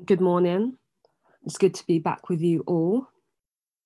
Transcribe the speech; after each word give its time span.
Good 0.00 0.22
morning. 0.22 0.78
It's 1.44 1.58
good 1.58 1.74
to 1.74 1.86
be 1.86 1.98
back 1.98 2.28
with 2.28 2.40
you 2.40 2.64
all. 2.66 3.08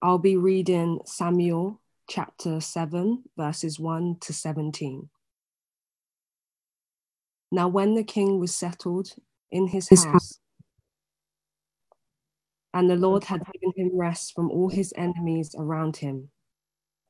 I'll 0.00 0.18
be 0.18 0.36
reading 0.36 1.00
Samuel 1.04 1.82
chapter 2.08 2.60
7, 2.60 3.24
verses 3.36 3.78
1 3.78 4.18
to 4.20 4.32
17. 4.32 5.10
Now, 7.50 7.68
when 7.68 7.94
the 7.94 8.04
king 8.04 8.38
was 8.38 8.54
settled 8.54 9.10
in 9.50 9.66
his 9.66 9.88
house, 9.90 10.38
and 12.72 12.88
the 12.88 12.96
Lord 12.96 13.24
had 13.24 13.42
given 13.52 13.72
him 13.76 13.98
rest 13.98 14.32
from 14.32 14.50
all 14.50 14.70
his 14.70 14.94
enemies 14.96 15.54
around 15.58 15.98
him, 15.98 16.30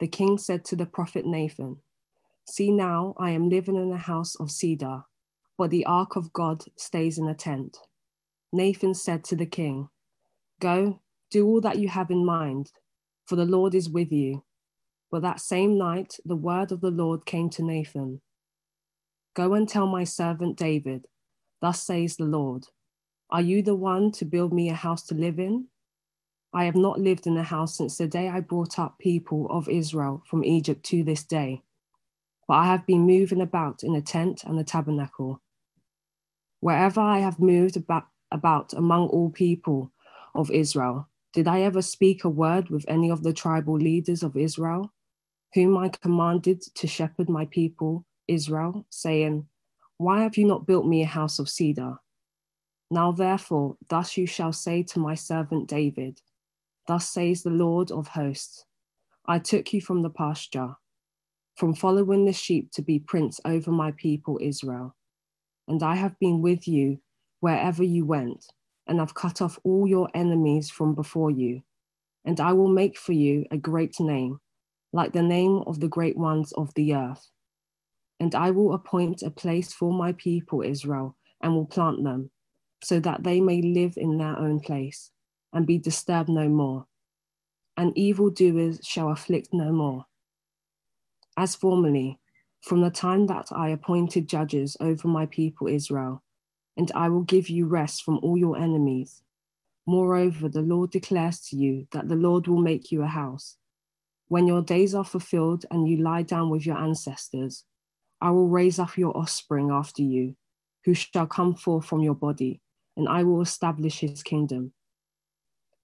the 0.00 0.08
king 0.08 0.36
said 0.36 0.64
to 0.64 0.74
the 0.74 0.86
prophet 0.86 1.26
Nathan, 1.26 1.76
See 2.46 2.72
now, 2.72 3.14
I 3.18 3.30
am 3.32 3.50
living 3.50 3.76
in 3.76 3.92
a 3.92 3.98
house 3.98 4.34
of 4.36 4.50
cedar, 4.50 5.02
but 5.58 5.70
the 5.70 5.84
ark 5.84 6.16
of 6.16 6.32
God 6.32 6.64
stays 6.76 7.18
in 7.18 7.28
a 7.28 7.34
tent. 7.34 7.76
Nathan 8.56 8.94
said 8.94 9.24
to 9.24 9.36
the 9.36 9.46
king, 9.46 9.88
Go, 10.60 11.00
do 11.30 11.46
all 11.46 11.60
that 11.60 11.78
you 11.78 11.88
have 11.88 12.10
in 12.10 12.24
mind, 12.24 12.72
for 13.26 13.36
the 13.36 13.44
Lord 13.44 13.74
is 13.74 13.88
with 13.90 14.12
you. 14.12 14.44
But 15.10 15.22
that 15.22 15.40
same 15.40 15.78
night, 15.78 16.16
the 16.24 16.36
word 16.36 16.72
of 16.72 16.80
the 16.80 16.90
Lord 16.90 17.26
came 17.26 17.50
to 17.50 17.62
Nathan 17.62 18.20
Go 19.34 19.52
and 19.52 19.68
tell 19.68 19.86
my 19.86 20.04
servant 20.04 20.56
David, 20.56 21.06
Thus 21.60 21.82
says 21.82 22.16
the 22.16 22.24
Lord, 22.24 22.68
Are 23.30 23.42
you 23.42 23.62
the 23.62 23.74
one 23.74 24.10
to 24.12 24.24
build 24.24 24.52
me 24.52 24.70
a 24.70 24.74
house 24.74 25.02
to 25.08 25.14
live 25.14 25.38
in? 25.38 25.66
I 26.54 26.64
have 26.64 26.76
not 26.76 27.00
lived 27.00 27.26
in 27.26 27.36
a 27.36 27.42
house 27.42 27.76
since 27.76 27.98
the 27.98 28.08
day 28.08 28.30
I 28.30 28.40
brought 28.40 28.78
up 28.78 28.98
people 28.98 29.46
of 29.50 29.68
Israel 29.68 30.22
from 30.26 30.42
Egypt 30.42 30.84
to 30.86 31.04
this 31.04 31.22
day, 31.22 31.62
but 32.48 32.54
I 32.54 32.66
have 32.66 32.86
been 32.86 33.06
moving 33.06 33.42
about 33.42 33.82
in 33.82 33.94
a 33.94 34.00
tent 34.00 34.44
and 34.44 34.58
a 34.58 34.64
tabernacle. 34.64 35.42
Wherever 36.60 37.00
I 37.00 37.18
have 37.18 37.38
moved 37.38 37.76
about, 37.76 38.04
about 38.30 38.72
among 38.72 39.08
all 39.08 39.30
people 39.30 39.92
of 40.34 40.50
Israel, 40.50 41.08
did 41.32 41.48
I 41.48 41.60
ever 41.62 41.82
speak 41.82 42.24
a 42.24 42.28
word 42.28 42.70
with 42.70 42.84
any 42.88 43.10
of 43.10 43.22
the 43.22 43.32
tribal 43.32 43.76
leaders 43.76 44.22
of 44.22 44.36
Israel, 44.36 44.92
whom 45.54 45.76
I 45.76 45.88
commanded 45.88 46.62
to 46.62 46.86
shepherd 46.86 47.28
my 47.28 47.46
people 47.46 48.04
Israel, 48.28 48.86
saying, 48.90 49.46
Why 49.98 50.22
have 50.22 50.36
you 50.36 50.46
not 50.46 50.66
built 50.66 50.86
me 50.86 51.02
a 51.02 51.06
house 51.06 51.38
of 51.38 51.48
cedar? 51.48 51.98
Now 52.90 53.12
therefore, 53.12 53.76
thus 53.88 54.16
you 54.16 54.26
shall 54.26 54.52
say 54.52 54.82
to 54.84 54.98
my 54.98 55.14
servant 55.14 55.68
David, 55.68 56.20
Thus 56.86 57.08
says 57.08 57.42
the 57.42 57.50
Lord 57.50 57.90
of 57.90 58.08
hosts 58.08 58.64
I 59.26 59.40
took 59.40 59.72
you 59.72 59.80
from 59.80 60.02
the 60.02 60.10
pasture, 60.10 60.76
from 61.56 61.74
following 61.74 62.24
the 62.24 62.32
sheep 62.32 62.70
to 62.72 62.82
be 62.82 63.00
prince 63.00 63.40
over 63.44 63.72
my 63.72 63.92
people 63.92 64.38
Israel. 64.40 64.94
And 65.66 65.82
I 65.82 65.96
have 65.96 66.18
been 66.20 66.42
with 66.42 66.68
you 66.68 67.00
wherever 67.40 67.82
you 67.82 68.04
went, 68.04 68.46
and 68.86 69.00
I've 69.00 69.14
cut 69.14 69.42
off 69.42 69.58
all 69.64 69.86
your 69.86 70.08
enemies 70.14 70.70
from 70.70 70.94
before 70.94 71.30
you. 71.30 71.62
And 72.24 72.40
I 72.40 72.52
will 72.52 72.68
make 72.68 72.98
for 72.98 73.12
you 73.12 73.44
a 73.50 73.56
great 73.56 73.98
name, 74.00 74.40
like 74.92 75.12
the 75.12 75.22
name 75.22 75.62
of 75.66 75.80
the 75.80 75.88
great 75.88 76.16
ones 76.16 76.52
of 76.52 76.72
the 76.74 76.94
earth. 76.94 77.30
And 78.18 78.34
I 78.34 78.50
will 78.50 78.74
appoint 78.74 79.22
a 79.22 79.30
place 79.30 79.72
for 79.72 79.92
my 79.92 80.12
people 80.12 80.62
Israel, 80.62 81.16
and 81.40 81.54
will 81.54 81.66
plant 81.66 82.02
them, 82.02 82.30
so 82.82 82.98
that 83.00 83.22
they 83.22 83.40
may 83.40 83.60
live 83.60 83.94
in 83.96 84.18
their 84.18 84.38
own 84.38 84.60
place 84.60 85.10
and 85.52 85.66
be 85.66 85.78
disturbed 85.78 86.28
no 86.28 86.48
more, 86.48 86.86
and 87.76 87.96
evildoers 87.96 88.80
shall 88.82 89.10
afflict 89.10 89.48
no 89.52 89.70
more. 89.70 90.06
As 91.36 91.54
formerly, 91.54 92.18
from 92.62 92.80
the 92.80 92.90
time 92.90 93.26
that 93.26 93.48
I 93.52 93.68
appointed 93.68 94.28
judges 94.28 94.76
over 94.80 95.06
my 95.06 95.26
people 95.26 95.68
Israel, 95.68 96.22
and 96.76 96.92
I 96.94 97.08
will 97.08 97.22
give 97.22 97.48
you 97.48 97.66
rest 97.66 98.02
from 98.02 98.18
all 98.22 98.36
your 98.36 98.56
enemies. 98.56 99.22
Moreover, 99.86 100.48
the 100.48 100.62
Lord 100.62 100.90
declares 100.90 101.40
to 101.48 101.56
you 101.56 101.86
that 101.92 102.08
the 102.08 102.16
Lord 102.16 102.48
will 102.48 102.60
make 102.60 102.90
you 102.90 103.02
a 103.02 103.06
house. 103.06 103.56
When 104.28 104.46
your 104.46 104.62
days 104.62 104.94
are 104.94 105.04
fulfilled 105.04 105.64
and 105.70 105.88
you 105.88 105.98
lie 105.98 106.22
down 106.22 106.50
with 106.50 106.66
your 106.66 106.76
ancestors, 106.76 107.64
I 108.20 108.30
will 108.30 108.48
raise 108.48 108.78
up 108.78 108.98
your 108.98 109.16
offspring 109.16 109.70
after 109.70 110.02
you, 110.02 110.36
who 110.84 110.94
shall 110.94 111.26
come 111.26 111.54
forth 111.54 111.86
from 111.86 112.02
your 112.02 112.14
body, 112.14 112.60
and 112.96 113.08
I 113.08 113.22
will 113.22 113.40
establish 113.40 114.00
his 114.00 114.22
kingdom. 114.22 114.72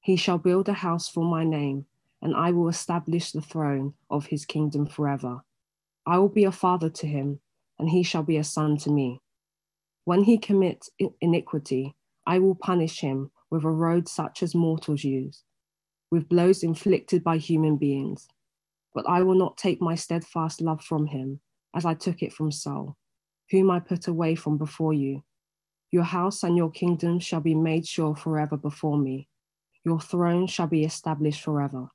He 0.00 0.16
shall 0.16 0.38
build 0.38 0.68
a 0.68 0.72
house 0.72 1.08
for 1.08 1.24
my 1.24 1.44
name, 1.44 1.86
and 2.20 2.34
I 2.34 2.50
will 2.50 2.68
establish 2.68 3.30
the 3.30 3.40
throne 3.40 3.94
of 4.10 4.26
his 4.26 4.44
kingdom 4.44 4.86
forever. 4.86 5.42
I 6.04 6.18
will 6.18 6.28
be 6.28 6.44
a 6.44 6.52
father 6.52 6.90
to 6.90 7.06
him, 7.06 7.40
and 7.78 7.88
he 7.88 8.02
shall 8.02 8.24
be 8.24 8.36
a 8.36 8.44
son 8.44 8.76
to 8.78 8.90
me. 8.90 9.20
When 10.04 10.24
he 10.24 10.38
commits 10.38 10.90
iniquity, 11.20 11.94
I 12.26 12.38
will 12.38 12.54
punish 12.54 13.00
him 13.00 13.30
with 13.50 13.64
a 13.64 13.70
rod 13.70 14.08
such 14.08 14.42
as 14.42 14.54
mortals 14.54 15.04
use, 15.04 15.44
with 16.10 16.28
blows 16.28 16.62
inflicted 16.62 17.22
by 17.22 17.38
human 17.38 17.76
beings. 17.76 18.28
But 18.94 19.08
I 19.08 19.22
will 19.22 19.36
not 19.36 19.56
take 19.56 19.80
my 19.80 19.94
steadfast 19.94 20.60
love 20.60 20.82
from 20.82 21.06
him, 21.06 21.40
as 21.74 21.84
I 21.84 21.94
took 21.94 22.22
it 22.22 22.32
from 22.32 22.50
Saul, 22.50 22.96
whom 23.50 23.70
I 23.70 23.80
put 23.80 24.08
away 24.08 24.34
from 24.34 24.58
before 24.58 24.92
you. 24.92 25.22
Your 25.90 26.04
house 26.04 26.42
and 26.42 26.56
your 26.56 26.70
kingdom 26.70 27.18
shall 27.18 27.40
be 27.40 27.54
made 27.54 27.86
sure 27.86 28.16
forever 28.16 28.56
before 28.56 28.98
me 28.98 29.28
your 29.84 30.00
throne 30.00 30.46
shall 30.46 30.66
be 30.66 30.84
established 30.84 31.42
forever. 31.42 31.88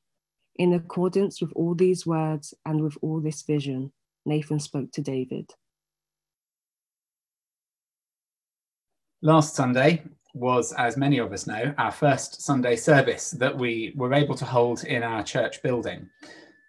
In 0.55 0.73
accordance 0.73 1.39
with 1.41 1.51
all 1.53 1.75
these 1.75 2.05
words 2.05 2.53
and 2.65 2.81
with 2.81 2.97
all 3.01 3.21
this 3.21 3.43
vision, 3.43 3.91
Nathan 4.25 4.59
spoke 4.59 4.91
to 4.93 5.01
David. 5.01 5.51
Last 9.23 9.55
Sunday 9.55 10.03
was, 10.35 10.73
as 10.73 10.95
many 10.95 11.17
of 11.17 11.33
us 11.33 11.47
know, 11.47 11.73
our 11.79 11.91
first 11.91 12.39
Sunday 12.43 12.75
service 12.75 13.31
that 13.31 13.57
we 13.57 13.91
were 13.95 14.13
able 14.13 14.35
to 14.35 14.45
hold 14.45 14.83
in 14.83 15.01
our 15.01 15.23
church 15.23 15.63
building 15.63 16.07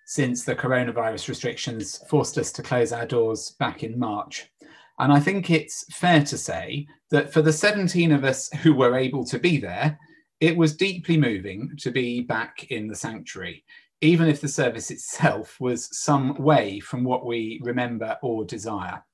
since 0.06 0.44
the 0.44 0.56
coronavirus 0.56 1.28
restrictions 1.28 2.00
forced 2.08 2.38
us 2.38 2.50
to 2.52 2.62
close 2.62 2.90
our 2.90 3.04
doors 3.04 3.50
back 3.58 3.82
in 3.82 3.98
March. 3.98 4.50
And 4.98 5.12
I 5.12 5.20
think 5.20 5.50
it's 5.50 5.84
fair 5.94 6.24
to 6.24 6.38
say 6.38 6.86
that 7.10 7.30
for 7.30 7.42
the 7.42 7.52
17 7.52 8.12
of 8.12 8.24
us 8.24 8.50
who 8.62 8.72
were 8.72 8.96
able 8.96 9.26
to 9.26 9.38
be 9.38 9.58
there, 9.58 9.98
it 10.40 10.56
was 10.56 10.74
deeply 10.74 11.18
moving 11.18 11.76
to 11.80 11.90
be 11.90 12.22
back 12.22 12.70
in 12.70 12.88
the 12.88 12.96
sanctuary, 12.96 13.62
even 14.00 14.26
if 14.26 14.40
the 14.40 14.48
service 14.48 14.90
itself 14.90 15.60
was 15.60 15.94
some 15.98 16.34
way 16.36 16.80
from 16.80 17.04
what 17.04 17.26
we 17.26 17.60
remember 17.62 18.16
or 18.22 18.46
desire. 18.46 19.04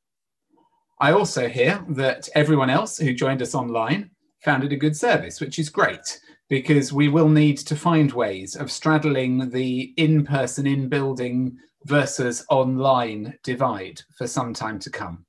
I 1.04 1.12
also 1.12 1.50
hear 1.50 1.84
that 1.90 2.30
everyone 2.34 2.70
else 2.70 2.96
who 2.96 3.12
joined 3.12 3.42
us 3.42 3.54
online 3.54 4.10
found 4.42 4.64
it 4.64 4.72
a 4.72 4.76
good 4.76 4.96
service, 4.96 5.38
which 5.38 5.58
is 5.58 5.68
great 5.68 6.18
because 6.48 6.94
we 6.94 7.08
will 7.10 7.28
need 7.28 7.58
to 7.58 7.76
find 7.76 8.10
ways 8.10 8.56
of 8.56 8.72
straddling 8.72 9.50
the 9.50 9.92
in 9.98 10.24
person, 10.24 10.66
in 10.66 10.88
building 10.88 11.58
versus 11.84 12.46
online 12.48 13.38
divide 13.42 14.00
for 14.16 14.26
some 14.26 14.54
time 14.54 14.78
to 14.78 14.88
come. 14.88 15.26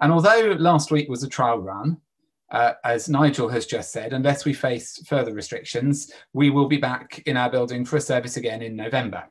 And 0.00 0.12
although 0.12 0.54
last 0.56 0.92
week 0.92 1.08
was 1.08 1.24
a 1.24 1.28
trial 1.28 1.58
run, 1.58 1.96
uh, 2.52 2.74
as 2.84 3.08
Nigel 3.08 3.48
has 3.48 3.66
just 3.66 3.90
said, 3.90 4.12
unless 4.12 4.44
we 4.44 4.52
face 4.52 5.02
further 5.04 5.34
restrictions, 5.34 6.12
we 6.32 6.50
will 6.50 6.68
be 6.68 6.76
back 6.76 7.24
in 7.26 7.36
our 7.36 7.50
building 7.50 7.84
for 7.84 7.96
a 7.96 8.00
service 8.00 8.36
again 8.36 8.62
in 8.62 8.76
November. 8.76 9.24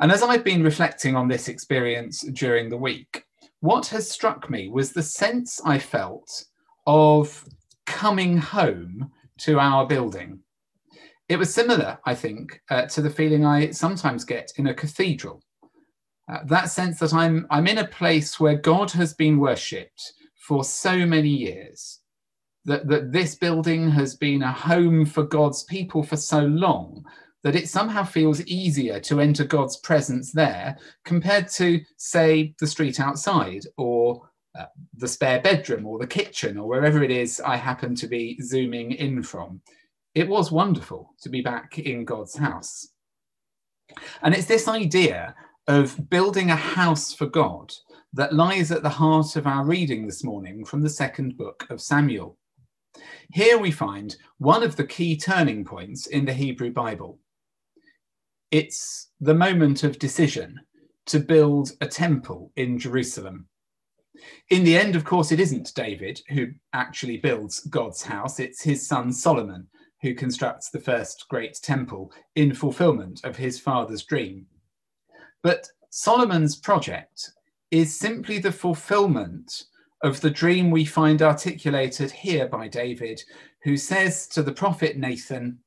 And 0.00 0.12
as 0.12 0.22
I've 0.22 0.44
been 0.44 0.62
reflecting 0.62 1.16
on 1.16 1.28
this 1.28 1.48
experience 1.48 2.20
during 2.20 2.68
the 2.68 2.76
week, 2.76 3.24
what 3.62 3.86
has 3.86 4.10
struck 4.10 4.50
me 4.50 4.68
was 4.68 4.92
the 4.92 5.02
sense 5.02 5.60
I 5.64 5.78
felt 5.78 6.44
of 6.86 7.44
coming 7.86 8.36
home 8.36 9.10
to 9.38 9.58
our 9.58 9.86
building. 9.86 10.40
It 11.28 11.36
was 11.36 11.54
similar, 11.54 11.98
I 12.04 12.14
think, 12.14 12.60
uh, 12.70 12.86
to 12.86 13.00
the 13.00 13.08
feeling 13.08 13.46
I 13.46 13.70
sometimes 13.70 14.24
get 14.24 14.52
in 14.56 14.66
a 14.66 14.74
cathedral. 14.74 15.42
Uh, 16.28 16.38
that 16.46 16.70
sense 16.70 16.98
that 16.98 17.14
I'm, 17.14 17.46
I'm 17.50 17.68
in 17.68 17.78
a 17.78 17.86
place 17.86 18.40
where 18.40 18.56
God 18.56 18.90
has 18.90 19.14
been 19.14 19.38
worshipped, 19.38 20.12
for 20.42 20.64
so 20.64 21.06
many 21.06 21.28
years. 21.28 22.00
That, 22.64 22.88
that 22.88 23.12
this 23.12 23.36
building 23.36 23.90
has 23.90 24.16
been 24.16 24.42
a 24.42 24.52
home 24.52 25.04
for 25.06 25.22
God's 25.22 25.62
people 25.64 26.02
for 26.02 26.16
so 26.16 26.40
long 26.40 27.04
that 27.42 27.56
it 27.56 27.68
somehow 27.68 28.04
feels 28.04 28.40
easier 28.42 29.00
to 29.00 29.20
enter 29.20 29.44
God's 29.44 29.76
presence 29.78 30.32
there 30.32 30.76
compared 31.04 31.48
to, 31.48 31.80
say, 31.96 32.54
the 32.58 32.66
street 32.66 33.00
outside 33.00 33.64
or 33.76 34.28
uh, 34.58 34.66
the 34.98 35.08
spare 35.08 35.40
bedroom 35.40 35.86
or 35.86 35.98
the 35.98 36.06
kitchen 36.06 36.58
or 36.58 36.68
wherever 36.68 37.02
it 37.02 37.10
is 37.10 37.40
I 37.40 37.56
happen 37.56 37.94
to 37.96 38.06
be 38.06 38.38
zooming 38.40 38.92
in 38.92 39.22
from. 39.22 39.60
It 40.14 40.28
was 40.28 40.52
wonderful 40.52 41.14
to 41.22 41.28
be 41.28 41.40
back 41.40 41.78
in 41.78 42.04
God's 42.04 42.36
house. 42.36 42.88
And 44.22 44.34
it's 44.34 44.46
this 44.46 44.68
idea 44.68 45.34
of 45.68 46.10
building 46.10 46.50
a 46.50 46.56
house 46.56 47.14
for 47.14 47.26
God 47.26 47.72
that 48.12 48.34
lies 48.34 48.70
at 48.70 48.82
the 48.82 48.88
heart 48.88 49.36
of 49.36 49.46
our 49.46 49.64
reading 49.64 50.06
this 50.06 50.22
morning 50.22 50.64
from 50.64 50.82
the 50.82 50.90
second 50.90 51.36
book 51.36 51.66
of 51.70 51.80
Samuel. 51.80 52.36
Here 53.32 53.56
we 53.56 53.70
find 53.70 54.16
one 54.38 54.62
of 54.62 54.76
the 54.76 54.86
key 54.86 55.16
turning 55.16 55.64
points 55.64 56.06
in 56.08 56.26
the 56.26 56.34
Hebrew 56.34 56.70
Bible. 56.70 57.18
It's 58.52 59.08
the 59.18 59.32
moment 59.32 59.82
of 59.82 59.98
decision 59.98 60.60
to 61.06 61.18
build 61.18 61.72
a 61.80 61.86
temple 61.86 62.52
in 62.56 62.78
Jerusalem. 62.78 63.46
In 64.50 64.62
the 64.62 64.76
end, 64.76 64.94
of 64.94 65.06
course, 65.06 65.32
it 65.32 65.40
isn't 65.40 65.74
David 65.74 66.20
who 66.28 66.48
actually 66.74 67.16
builds 67.16 67.60
God's 67.60 68.02
house, 68.02 68.38
it's 68.38 68.62
his 68.62 68.86
son 68.86 69.10
Solomon 69.10 69.68
who 70.02 70.14
constructs 70.14 70.68
the 70.68 70.80
first 70.80 71.24
great 71.30 71.58
temple 71.62 72.12
in 72.36 72.54
fulfillment 72.54 73.24
of 73.24 73.36
his 73.36 73.58
father's 73.58 74.04
dream. 74.04 74.44
But 75.42 75.66
Solomon's 75.88 76.56
project 76.56 77.30
is 77.70 77.98
simply 77.98 78.38
the 78.38 78.52
fulfillment 78.52 79.64
of 80.02 80.20
the 80.20 80.30
dream 80.30 80.70
we 80.70 80.84
find 80.84 81.22
articulated 81.22 82.10
here 82.10 82.48
by 82.48 82.68
David, 82.68 83.22
who 83.62 83.78
says 83.78 84.26
to 84.26 84.42
the 84.42 84.52
prophet 84.52 84.98
Nathan, 84.98 85.60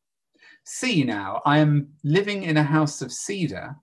See 0.65 1.03
now, 1.03 1.41
I 1.45 1.59
am 1.59 1.89
living 2.03 2.43
in 2.43 2.57
a 2.57 2.63
house 2.63 3.03
of 3.03 3.11
cedar, 3.11 3.75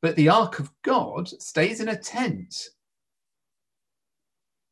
but 0.00 0.14
the 0.14 0.28
ark 0.28 0.60
of 0.60 0.70
God 0.82 1.28
stays 1.28 1.80
in 1.80 1.88
a 1.88 1.96
tent. 1.96 2.54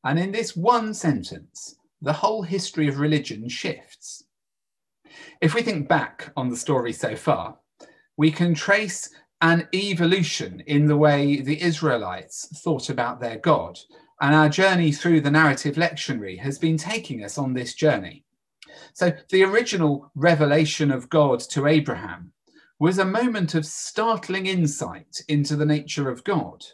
And 0.04 0.18
in 0.18 0.30
this 0.30 0.56
one 0.56 0.94
sentence, 0.94 1.74
the 2.00 2.12
whole 2.12 2.42
history 2.42 2.88
of 2.88 3.00
religion 3.00 3.48
shifts. 3.48 4.24
If 5.40 5.54
we 5.54 5.62
think 5.62 5.88
back 5.88 6.32
on 6.36 6.48
the 6.48 6.56
story 6.56 6.92
so 6.92 7.16
far, 7.16 7.58
we 8.16 8.30
can 8.30 8.54
trace 8.54 9.10
an 9.40 9.66
evolution 9.74 10.62
in 10.66 10.86
the 10.86 10.96
way 10.96 11.40
the 11.40 11.60
Israelites 11.60 12.46
thought 12.62 12.90
about 12.90 13.20
their 13.20 13.38
God. 13.38 13.76
And 14.20 14.36
our 14.36 14.48
journey 14.48 14.92
through 14.92 15.22
the 15.22 15.30
narrative 15.30 15.74
lectionary 15.74 16.38
has 16.38 16.58
been 16.58 16.76
taking 16.76 17.24
us 17.24 17.38
on 17.38 17.54
this 17.54 17.74
journey. 17.74 18.24
So, 18.92 19.12
the 19.30 19.42
original 19.44 20.10
revelation 20.14 20.90
of 20.90 21.08
God 21.08 21.40
to 21.50 21.66
Abraham 21.66 22.32
was 22.78 22.98
a 22.98 23.04
moment 23.04 23.54
of 23.54 23.66
startling 23.66 24.46
insight 24.46 25.20
into 25.28 25.56
the 25.56 25.66
nature 25.66 26.10
of 26.10 26.24
God. 26.24 26.64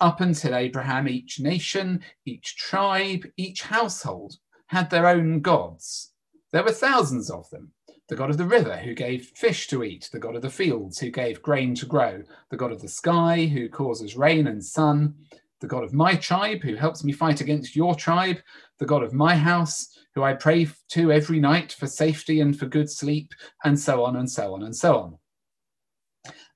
Up 0.00 0.20
until 0.20 0.54
Abraham, 0.54 1.08
each 1.08 1.40
nation, 1.40 2.00
each 2.24 2.56
tribe, 2.56 3.26
each 3.36 3.62
household 3.62 4.36
had 4.66 4.90
their 4.90 5.06
own 5.06 5.40
gods. 5.40 6.12
There 6.52 6.62
were 6.62 6.72
thousands 6.72 7.30
of 7.30 7.50
them, 7.50 7.72
the 8.08 8.16
god 8.16 8.30
of 8.30 8.38
the 8.38 8.44
river 8.44 8.76
who 8.76 8.94
gave 8.94 9.32
fish 9.34 9.66
to 9.68 9.82
eat, 9.82 10.08
the 10.12 10.18
god 10.18 10.36
of 10.36 10.42
the 10.42 10.50
fields 10.50 10.98
who 10.98 11.10
gave 11.10 11.42
grain 11.42 11.74
to 11.76 11.86
grow, 11.86 12.22
the 12.50 12.56
god 12.56 12.70
of 12.70 12.82
the 12.82 12.88
sky 12.88 13.46
who 13.46 13.68
causes 13.68 14.16
rain 14.16 14.46
and 14.46 14.64
sun, 14.64 15.14
the 15.64 15.68
god 15.68 15.82
of 15.82 15.94
my 15.94 16.14
tribe 16.14 16.60
who 16.60 16.74
helps 16.74 17.02
me 17.04 17.10
fight 17.10 17.40
against 17.40 17.74
your 17.74 17.94
tribe, 17.94 18.36
the 18.78 18.84
god 18.84 19.02
of 19.02 19.14
my 19.14 19.34
house 19.34 19.98
who 20.14 20.22
I 20.22 20.34
pray 20.34 20.68
to 20.90 21.10
every 21.10 21.40
night 21.40 21.72
for 21.72 21.86
safety 21.86 22.40
and 22.40 22.56
for 22.56 22.66
good 22.66 22.90
sleep, 22.90 23.32
and 23.64 23.80
so 23.80 24.04
on 24.04 24.16
and 24.16 24.30
so 24.30 24.52
on 24.52 24.62
and 24.62 24.76
so 24.76 24.98
on. 24.98 25.18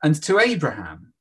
And 0.03 0.23
to 0.25 0.39
Abraham, 0.39 1.15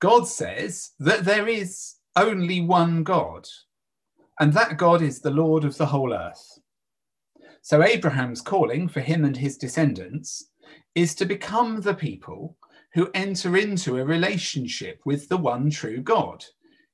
God 0.00 0.26
says 0.26 0.90
that 0.98 1.24
there 1.24 1.46
is 1.46 1.94
only 2.16 2.60
one 2.60 3.04
God, 3.04 3.46
and 4.40 4.52
that 4.54 4.76
God 4.76 5.00
is 5.00 5.20
the 5.20 5.30
Lord 5.30 5.64
of 5.64 5.76
the 5.76 5.86
whole 5.86 6.12
earth. 6.12 6.58
So 7.62 7.84
Abraham's 7.84 8.40
calling 8.40 8.88
for 8.88 9.00
him 9.00 9.24
and 9.24 9.36
his 9.36 9.56
descendants 9.56 10.50
is 10.96 11.14
to 11.14 11.24
become 11.24 11.82
the 11.82 11.94
people 11.94 12.56
who 12.94 13.10
enter 13.14 13.56
into 13.56 13.98
a 13.98 14.04
relationship 14.04 15.00
with 15.04 15.28
the 15.28 15.36
one 15.36 15.70
true 15.70 16.00
God, 16.00 16.44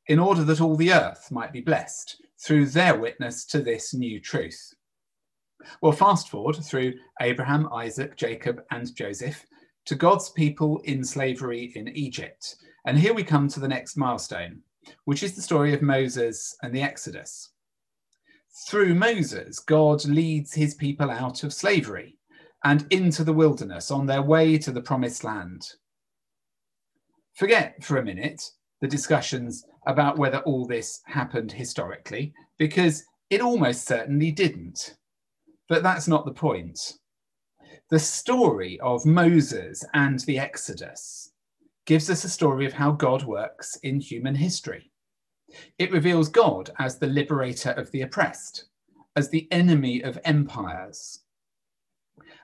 in 0.08 0.19
order 0.19 0.44
that 0.44 0.60
all 0.60 0.76
the 0.76 0.93
earth 0.93 1.31
might 1.31 1.52
be 1.52 1.60
blessed 1.60 2.20
through 2.44 2.66
their 2.66 2.99
witness 2.99 3.44
to 3.46 3.60
this 3.60 3.94
new 3.94 4.20
truth. 4.20 4.75
Well, 5.81 5.93
fast 5.93 6.28
forward 6.28 6.56
through 6.56 6.94
Abraham, 7.20 7.72
Isaac, 7.72 8.16
Jacob, 8.16 8.62
and 8.70 8.94
Joseph 8.94 9.44
to 9.84 9.94
God's 9.94 10.31
people 10.31 10.81
in 10.84 11.04
slavery 11.04 11.72
in 11.76 11.88
Egypt. 11.88 12.56
And 12.84 12.99
here 12.99 13.14
we 13.14 13.22
come 13.22 13.49
to 13.49 13.60
the 13.60 13.69
next 13.69 13.96
milestone, 13.96 14.60
which 15.04 15.22
is 15.22 15.34
the 15.34 15.43
story 15.43 15.72
of 15.72 15.82
Moses 15.82 16.56
and 16.62 16.75
the 16.75 16.82
Exodus 16.82 17.52
through 18.54 18.94
Moses, 18.94 19.58
God 19.58 20.04
leads 20.04 20.52
his 20.52 20.75
people 20.75 21.10
out 21.10 21.43
of 21.43 21.54
slavery 21.54 22.19
and 22.64 22.87
into 22.90 23.25
the 23.25 23.32
wilderness 23.32 23.90
on 23.90 24.06
their 24.06 24.22
way 24.22 24.58
to 24.58 24.70
the 24.70 24.82
promised 24.82 25.25
land. 25.25 25.66
Forget 27.34 27.82
for 27.82 27.96
a 27.96 28.04
minute 28.04 28.43
the 28.82 28.88
discussions 28.88 29.64
about 29.87 30.19
whether 30.19 30.38
all 30.40 30.67
this 30.67 31.00
happened 31.06 31.52
historically, 31.52 32.34
because 32.58 33.05
it 33.31 33.40
almost 33.40 33.87
certainly 33.87 34.32
didn't. 34.32 34.96
But 35.69 35.84
that's 35.84 36.08
not 36.08 36.26
the 36.26 36.32
point. 36.32 36.99
The 37.90 37.99
story 37.99 38.81
of 38.81 39.06
Moses 39.06 39.84
and 39.94 40.19
the 40.20 40.38
Exodus 40.38 41.32
gives 41.87 42.11
us 42.11 42.25
a 42.25 42.29
story 42.29 42.67
of 42.67 42.73
how 42.73 42.90
God 42.90 43.23
works 43.23 43.76
in 43.84 44.00
human 44.00 44.34
history. 44.34 44.90
It 45.78 45.93
reveals 45.93 46.28
God 46.28 46.70
as 46.81 46.99
the 46.99 47.06
liberator 47.06 47.70
of 47.70 47.88
the 47.93 48.02
oppressed, 48.02 48.64
as 49.14 49.28
the 49.28 49.46
enemy 49.52 50.02
of 50.02 50.19
empires. 50.25 51.20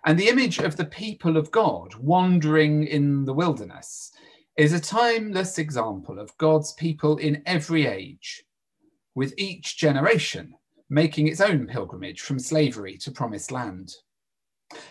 And 0.04 0.16
the 0.16 0.28
image 0.28 0.58
of 0.58 0.76
the 0.76 0.84
people 0.84 1.36
of 1.36 1.50
God 1.50 1.96
wandering 1.96 2.86
in 2.86 3.24
the 3.24 3.34
wilderness 3.34 4.12
is 4.58 4.72
a 4.72 4.80
timeless 4.80 5.56
example 5.58 6.18
of 6.18 6.36
God's 6.36 6.72
people 6.72 7.16
in 7.18 7.42
every 7.46 7.86
age, 7.86 8.42
with 9.14 9.32
each 9.38 9.78
generation 9.78 10.52
making 10.90 11.28
its 11.28 11.40
own 11.40 11.64
pilgrimage 11.68 12.22
from 12.22 12.40
slavery 12.40 12.98
to 12.98 13.12
promised 13.12 13.52
land. 13.52 13.92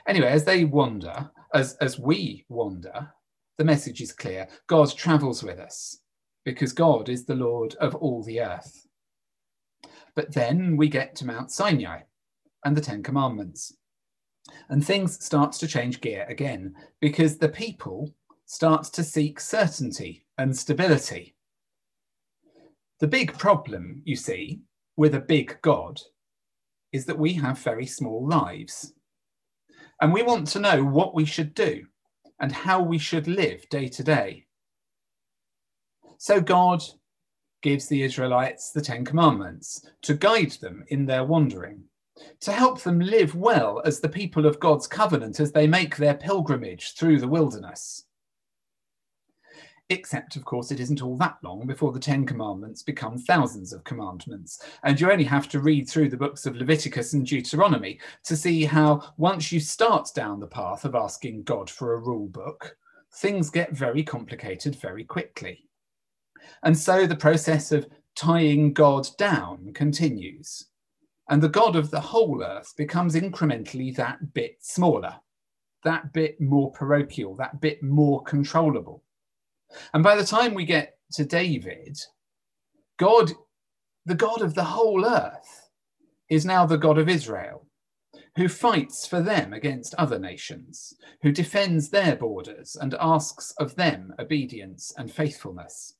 Anyway, 0.08 0.28
as 0.28 0.46
they 0.46 0.64
wander, 0.64 1.30
as, 1.54 1.76
as 1.82 2.00
we 2.00 2.46
wander, 2.48 3.10
the 3.58 3.66
message 3.66 4.00
is 4.00 4.14
clear 4.14 4.48
God 4.68 4.96
travels 4.96 5.44
with 5.44 5.60
us 5.60 6.00
because 6.46 6.72
God 6.72 7.10
is 7.10 7.26
the 7.26 7.36
Lord 7.36 7.76
of 7.76 7.94
all 7.96 8.24
the 8.24 8.40
earth. 8.40 8.88
But 10.16 10.34
then 10.34 10.78
we 10.78 10.88
get 10.88 11.14
to 11.18 11.26
Mount 11.26 11.52
Sinai 11.52 12.04
and 12.64 12.78
the 12.78 12.82
Ten 12.82 13.04
Commandments. 13.04 13.74
And 14.70 14.86
things 14.86 15.22
start 15.22 15.52
to 15.54 15.68
change 15.68 16.00
gear 16.00 16.26
again 16.30 16.74
because 17.02 17.38
the 17.38 17.50
people 17.50 18.14
start 18.48 18.86
to 18.86 19.04
seek 19.04 19.42
certainty 19.42 20.26
and 20.38 20.58
stability. 20.58 21.36
The 23.00 23.08
big 23.08 23.38
problem, 23.38 24.02
you 24.06 24.16
see, 24.16 24.62
with 24.96 25.14
a 25.14 25.20
big 25.20 25.58
God 25.62 26.02
is 26.94 27.06
that 27.06 27.20
we 27.20 27.34
have 27.34 27.60
very 27.60 27.86
small 27.86 28.26
lives. 28.26 28.94
And 30.02 30.14
we 30.14 30.24
want 30.24 30.48
to 30.48 30.60
know 30.60 30.84
what 30.84 31.14
we 31.14 31.26
should 31.26 31.54
do 31.54 31.86
and 32.40 32.52
how 32.52 32.82
we 32.82 32.98
should 32.98 33.28
live 33.28 33.68
day 33.70 33.90
to 33.90 34.04
day. 34.04 34.46
So 36.18 36.40
God 36.40 36.82
gives 37.62 37.88
the 37.88 38.04
Israelites 38.04 38.72
the 38.72 38.82
Ten 38.82 39.04
Commandments 39.04 39.86
to 40.04 40.14
guide 40.14 40.52
them 40.52 40.86
in 40.88 41.06
their 41.06 41.26
wandering, 41.26 41.84
to 42.40 42.54
help 42.54 42.82
them 42.82 43.00
live 43.00 43.36
well 43.36 43.82
as 43.84 44.00
the 44.00 44.10
people 44.10 44.46
of 44.46 44.60
God's 44.62 44.88
covenant 44.88 45.42
as 45.42 45.52
they 45.52 45.68
make 45.68 45.98
their 45.98 46.16
pilgrimage 46.16 46.94
through 46.94 47.20
the 47.20 47.28
wilderness. 47.28 48.06
Except, 49.90 50.36
of 50.36 50.44
course, 50.44 50.72
it 50.72 50.82
isn't 50.82 51.02
all 51.02 51.16
that 51.18 51.38
long 51.44 51.66
before 51.66 51.94
the 51.94 52.00
Ten 52.00 52.26
Commandments 52.26 52.84
become 52.84 53.18
thousands 53.18 53.72
of 53.72 53.86
commandments. 53.86 54.62
And 54.84 55.00
you 55.00 55.10
only 55.10 55.24
have 55.24 55.48
to 55.50 55.62
read 55.62 55.88
through 55.88 56.10
the 56.10 56.18
books 56.18 56.46
of 56.46 56.58
Leviticus 56.58 57.14
and 57.14 57.26
Deuteronomy 57.26 58.00
to 58.26 58.36
see 58.36 58.66
how, 58.66 59.14
once 59.16 59.50
you 59.50 59.62
start 59.62 60.10
down 60.14 60.42
the 60.42 60.48
path 60.48 60.84
of 60.84 60.94
asking 60.94 61.44
God 61.44 61.70
for 61.70 61.94
a 61.94 62.02
rule 62.02 62.28
book, 62.28 62.76
things 63.16 63.50
get 63.50 63.72
very 63.72 64.04
complicated 64.04 64.76
very 64.76 65.06
quickly. 65.06 65.64
And 66.64 66.78
so 66.78 67.08
the 67.08 67.16
process 67.16 67.72
of 67.72 67.88
tying 68.16 68.74
God 68.74 69.08
down 69.18 69.72
continues. 69.74 70.68
And 71.30 71.42
the 71.42 71.50
God 71.50 71.78
of 71.78 71.92
the 71.92 72.02
whole 72.02 72.44
earth 72.44 72.74
becomes 72.78 73.16
incrementally 73.16 73.96
that 73.96 74.34
bit 74.34 74.58
smaller, 74.60 75.16
that 75.84 76.12
bit 76.12 76.42
more 76.42 76.72
parochial, 76.72 77.36
that 77.36 77.62
bit 77.62 77.82
more 77.82 78.22
controllable. 78.24 79.04
And 79.94 80.04
by 80.04 80.16
the 80.16 80.26
time 80.26 80.54
we 80.54 80.66
get 80.66 80.98
to 81.14 81.26
David, 81.26 81.98
God, 82.98 83.32
the 84.06 84.16
God 84.16 84.42
of 84.42 84.54
the 84.54 84.64
whole 84.64 85.06
earth, 85.06 85.70
is 86.30 86.46
now 86.46 86.66
the 86.66 86.78
God 86.78 86.98
of 86.98 87.08
Israel, 87.08 87.66
who 88.36 88.48
fights 88.48 89.08
for 89.08 89.22
them 89.22 89.54
against 89.54 89.96
other 89.96 90.20
nations, 90.20 90.94
who 91.22 91.32
defends 91.32 91.90
their 91.90 92.16
borders 92.16 92.76
and 92.80 92.96
asks 93.00 93.54
of 93.60 93.76
them 93.76 94.14
obedience 94.20 94.94
and 94.98 95.12
faithfulness. 95.12 95.96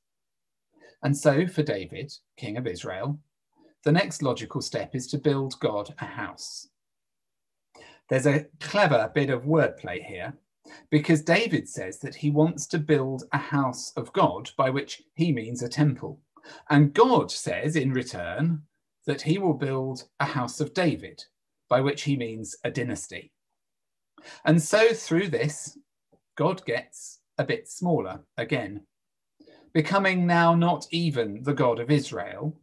And 1.02 1.16
so, 1.16 1.46
for 1.46 1.62
David, 1.62 2.12
king 2.36 2.56
of 2.56 2.66
Israel, 2.66 3.18
the 3.84 3.92
next 3.92 4.22
logical 4.22 4.60
step 4.60 4.94
is 4.94 5.06
to 5.08 5.18
build 5.18 5.58
God 5.60 5.94
a 6.00 6.04
house. 6.04 6.68
There's 8.10 8.26
a 8.26 8.46
clever 8.60 9.10
bit 9.14 9.30
of 9.30 9.44
wordplay 9.44 10.04
here 10.04 10.34
because 10.90 11.22
David 11.22 11.68
says 11.68 11.98
that 12.00 12.14
he 12.14 12.30
wants 12.30 12.66
to 12.68 12.78
build 12.78 13.24
a 13.32 13.38
house 13.38 13.92
of 13.96 14.12
God, 14.12 14.50
by 14.56 14.70
which 14.70 15.02
he 15.14 15.32
means 15.32 15.62
a 15.62 15.68
temple. 15.68 16.20
And 16.70 16.94
God 16.94 17.30
says 17.30 17.76
in 17.76 17.92
return 17.92 18.62
that 19.06 19.22
he 19.22 19.38
will 19.38 19.54
build 19.54 20.04
a 20.20 20.24
house 20.24 20.60
of 20.60 20.74
David, 20.74 21.24
by 21.68 21.80
which 21.80 22.02
he 22.02 22.16
means 22.16 22.56
a 22.64 22.70
dynasty. 22.70 23.32
And 24.44 24.62
so 24.62 24.92
through 24.92 25.28
this, 25.28 25.78
God 26.36 26.64
gets 26.64 27.20
a 27.38 27.44
bit 27.44 27.68
smaller 27.68 28.24
again 28.36 28.82
becoming 29.72 30.26
now 30.26 30.54
not 30.54 30.86
even 30.90 31.42
the 31.42 31.54
God 31.54 31.78
of 31.78 31.90
Israel, 31.90 32.58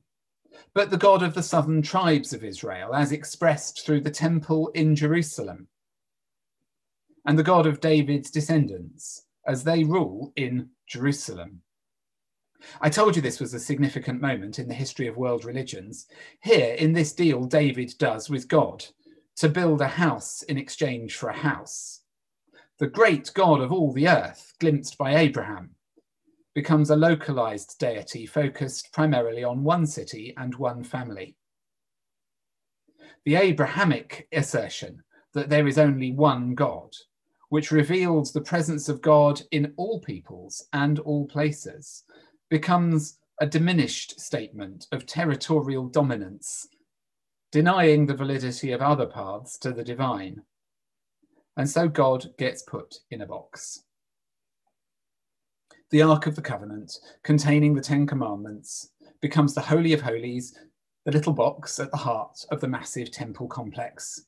but 0.74 0.90
the 0.90 0.98
God 0.98 1.24
of 1.24 1.34
the 1.34 1.44
southern 1.44 1.82
tribes 1.82 2.34
of 2.34 2.44
Israel, 2.44 2.94
as 2.94 3.12
expressed 3.12 3.86
through 3.86 4.02
the 4.02 4.12
temple 4.12 4.70
in 4.70 4.96
Jerusalem, 4.96 5.68
and 7.26 7.38
the 7.38 7.44
God 7.44 7.66
of 7.66 7.80
David's 7.80 8.30
descendants, 8.30 9.26
as 9.48 9.64
they 9.64 9.84
rule 9.84 10.32
in 10.36 10.70
Jerusalem. 10.88 11.62
I 12.82 12.90
told 12.90 13.16
you 13.16 13.22
this 13.22 13.40
was 13.40 13.54
a 13.54 13.60
significant 13.60 14.22
moment 14.22 14.60
in 14.60 14.68
the 14.68 14.74
history 14.74 15.08
of 15.08 15.18
world 15.18 15.46
religions. 15.46 16.08
Here, 16.42 16.76
in 16.76 16.94
this 16.94 17.14
deal 17.14 17.46
David 17.46 17.94
does 17.98 18.30
with 18.30 18.48
God, 18.48 18.86
to 19.38 19.50
build 19.50 19.82
a 19.82 19.88
house 19.88 20.42
in 20.44 20.58
exchange 20.58 21.16
for 21.16 21.30
a 21.30 21.38
house. 21.38 22.02
The 22.80 22.88
great 22.88 23.32
God 23.34 23.62
of 23.62 23.72
all 23.72 23.94
the 23.94 24.08
earth, 24.08 24.54
glimpsed 24.60 24.98
by 24.98 25.16
Abraham, 25.16 25.72
becomes 26.54 26.90
a 26.90 26.96
localized 26.96 27.78
deity 27.80 28.26
focused 28.26 28.92
primarily 28.94 29.44
on 29.44 29.64
one 29.64 29.86
city 29.86 30.34
and 30.38 30.56
one 30.56 30.84
family. 30.84 31.36
The 33.26 33.36
Abrahamic 33.36 34.28
assertion 34.32 35.04
that 35.34 35.50
there 35.50 35.68
is 35.68 35.78
only 35.78 36.12
one 36.12 36.56
God, 36.56 36.96
which 37.56 37.72
reveals 37.72 38.34
the 38.34 38.42
presence 38.42 38.90
of 38.90 39.02
God 39.02 39.42
in 39.52 39.72
all 39.78 40.02
peoples 40.02 40.68
and 40.74 41.00
all 41.00 41.26
places, 41.26 42.04
becomes 42.50 43.18
a 43.40 43.48
diminished 43.48 44.20
statement 44.20 44.88
of 44.92 45.06
territorial 45.06 45.88
dominance, 45.88 46.68
denying 47.54 48.06
the 48.06 48.14
validity 48.14 48.74
of 48.74 48.82
other 48.82 49.06
paths 49.06 49.58
to 49.60 49.72
the 49.72 49.86
divine. 49.86 50.42
And 51.56 51.70
so 51.70 51.88
God 51.88 52.26
gets 52.38 52.62
put 52.64 52.96
in 53.10 53.22
a 53.22 53.26
box 53.26 53.84
the 55.92 56.02
Ark 56.02 56.28
of 56.28 56.36
the 56.36 56.42
Covenant, 56.42 56.92
containing 57.24 57.74
the 57.74 57.82
Ten 57.82 58.06
Commandments, 58.06 58.92
becomes 59.22 59.54
the 59.54 59.62
Holy 59.62 59.94
of 59.94 60.02
Holies, 60.02 60.60
the 61.06 61.12
little 61.14 61.32
box 61.32 61.80
at 61.80 61.90
the 61.92 61.96
heart 61.96 62.38
of 62.52 62.60
the 62.60 62.68
massive 62.68 63.12
temple 63.12 63.48
complex. 63.48 64.26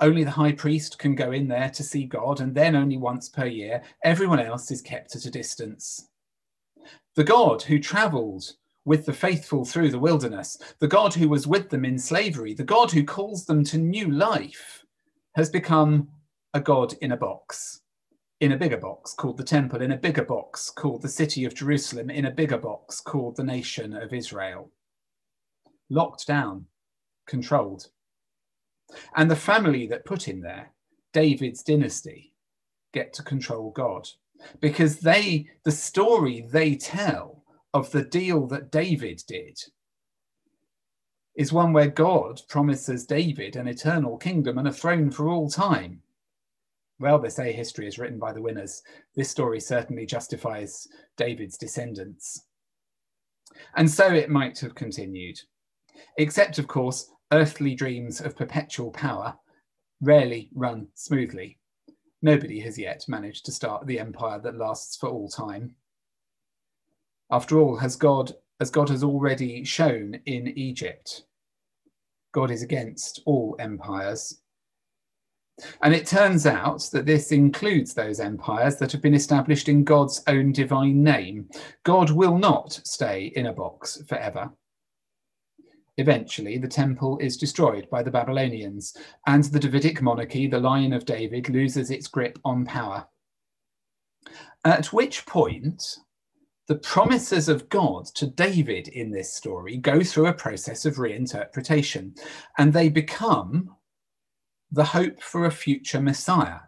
Only 0.00 0.24
the 0.24 0.30
high 0.30 0.52
priest 0.52 0.98
can 0.98 1.14
go 1.14 1.32
in 1.32 1.48
there 1.48 1.70
to 1.70 1.82
see 1.82 2.04
God, 2.04 2.40
and 2.40 2.54
then 2.54 2.76
only 2.76 2.96
once 2.96 3.28
per 3.28 3.46
year. 3.46 3.82
Everyone 4.04 4.40
else 4.40 4.70
is 4.70 4.82
kept 4.82 5.16
at 5.16 5.24
a 5.24 5.30
distance. 5.30 6.08
The 7.14 7.24
God 7.24 7.62
who 7.62 7.78
travelled 7.78 8.52
with 8.84 9.06
the 9.06 9.12
faithful 9.12 9.64
through 9.64 9.90
the 9.90 9.98
wilderness, 9.98 10.58
the 10.78 10.88
God 10.88 11.14
who 11.14 11.28
was 11.28 11.46
with 11.46 11.70
them 11.70 11.84
in 11.84 11.98
slavery, 11.98 12.54
the 12.54 12.62
God 12.62 12.90
who 12.90 13.04
calls 13.04 13.46
them 13.46 13.64
to 13.64 13.78
new 13.78 14.10
life, 14.10 14.84
has 15.34 15.50
become 15.50 16.08
a 16.54 16.60
God 16.60 16.94
in 17.00 17.12
a 17.12 17.16
box 17.16 17.80
in 18.40 18.52
a 18.52 18.56
bigger 18.56 18.76
box 18.76 19.14
called 19.14 19.38
the 19.38 19.44
temple, 19.44 19.80
in 19.80 19.92
a 19.92 19.96
bigger 19.96 20.24
box 20.24 20.70
called 20.70 21.00
the 21.00 21.08
city 21.08 21.44
of 21.44 21.54
Jerusalem, 21.54 22.10
in 22.10 22.26
a 22.26 22.30
bigger 22.30 22.58
box 22.58 23.00
called 23.00 23.36
the 23.36 23.44
nation 23.44 23.94
of 23.94 24.12
Israel. 24.12 24.70
Locked 25.88 26.26
down, 26.26 26.66
controlled. 27.26 27.88
And 29.14 29.30
the 29.30 29.36
family 29.36 29.86
that 29.88 30.04
put 30.04 30.26
him 30.26 30.40
there, 30.40 30.72
David's 31.12 31.62
dynasty, 31.62 32.32
get 32.92 33.12
to 33.14 33.22
control 33.22 33.70
God 33.70 34.08
because 34.60 35.00
they, 35.00 35.48
the 35.64 35.72
story 35.72 36.46
they 36.50 36.76
tell 36.76 37.42
of 37.74 37.90
the 37.90 38.04
deal 38.04 38.46
that 38.48 38.70
David 38.70 39.22
did 39.26 39.58
is 41.34 41.52
one 41.52 41.72
where 41.72 41.88
God 41.88 42.40
promises 42.48 43.06
David 43.06 43.56
an 43.56 43.68
eternal 43.68 44.16
kingdom 44.16 44.58
and 44.58 44.68
a 44.68 44.72
throne 44.72 45.10
for 45.10 45.28
all 45.28 45.50
time 45.50 46.02
well, 46.98 47.18
they 47.18 47.28
say 47.28 47.52
history 47.52 47.86
is 47.86 47.98
written 47.98 48.18
by 48.18 48.32
the 48.32 48.40
winners. 48.40 48.82
This 49.14 49.30
story 49.30 49.60
certainly 49.60 50.06
justifies 50.06 50.88
David's 51.16 51.58
descendants. 51.58 52.46
And 53.76 53.90
so 53.90 54.12
it 54.12 54.30
might 54.30 54.58
have 54.60 54.74
continued. 54.74 55.38
Except, 56.16 56.58
of 56.58 56.68
course, 56.68 57.10
earthly 57.32 57.74
dreams 57.74 58.20
of 58.20 58.36
perpetual 58.36 58.90
power 58.90 59.36
rarely 60.00 60.50
run 60.54 60.88
smoothly. 60.94 61.58
Nobody 62.22 62.60
has 62.60 62.78
yet 62.78 63.04
managed 63.08 63.44
to 63.46 63.52
start 63.52 63.86
the 63.86 64.00
empire 64.00 64.38
that 64.40 64.56
lasts 64.56 64.96
for 64.96 65.08
all 65.08 65.28
time. 65.28 65.74
After 67.30 67.58
all, 67.58 67.76
has 67.76 67.96
God, 67.96 68.32
as 68.60 68.70
God 68.70 68.88
has 68.88 69.02
already 69.02 69.64
shown 69.64 70.20
in 70.26 70.48
Egypt, 70.56 71.24
God 72.32 72.50
is 72.50 72.62
against 72.62 73.20
all 73.26 73.56
empires 73.58 74.40
and 75.82 75.94
it 75.94 76.06
turns 76.06 76.46
out 76.46 76.82
that 76.92 77.06
this 77.06 77.32
includes 77.32 77.94
those 77.94 78.20
empires 78.20 78.76
that 78.76 78.92
have 78.92 79.00
been 79.00 79.14
established 79.14 79.68
in 79.68 79.84
God's 79.84 80.22
own 80.26 80.52
divine 80.52 81.02
name. 81.02 81.48
God 81.82 82.10
will 82.10 82.36
not 82.36 82.72
stay 82.84 83.32
in 83.36 83.46
a 83.46 83.52
box 83.52 84.02
forever. 84.06 84.50
Eventually, 85.98 86.58
the 86.58 86.68
temple 86.68 87.18
is 87.18 87.36
destroyed 87.36 87.88
by 87.90 88.02
the 88.02 88.10
Babylonians, 88.10 88.96
and 89.26 89.44
the 89.44 89.60
Davidic 89.60 90.02
monarchy, 90.02 90.46
the 90.46 90.60
Lion 90.60 90.92
of 90.92 91.06
David, 91.06 91.48
loses 91.48 91.90
its 91.90 92.06
grip 92.06 92.38
on 92.44 92.66
power. 92.66 93.06
At 94.64 94.92
which 94.92 95.24
point, 95.24 95.98
the 96.68 96.74
promises 96.74 97.48
of 97.48 97.68
God 97.68 98.06
to 98.16 98.26
David 98.26 98.88
in 98.88 99.10
this 99.10 99.32
story 99.32 99.76
go 99.76 100.02
through 100.02 100.26
a 100.26 100.34
process 100.34 100.84
of 100.84 100.96
reinterpretation, 100.96 102.18
and 102.58 102.72
they 102.72 102.88
become 102.88 103.74
the 104.70 104.84
hope 104.84 105.22
for 105.22 105.44
a 105.44 105.50
future 105.50 106.00
Messiah, 106.00 106.58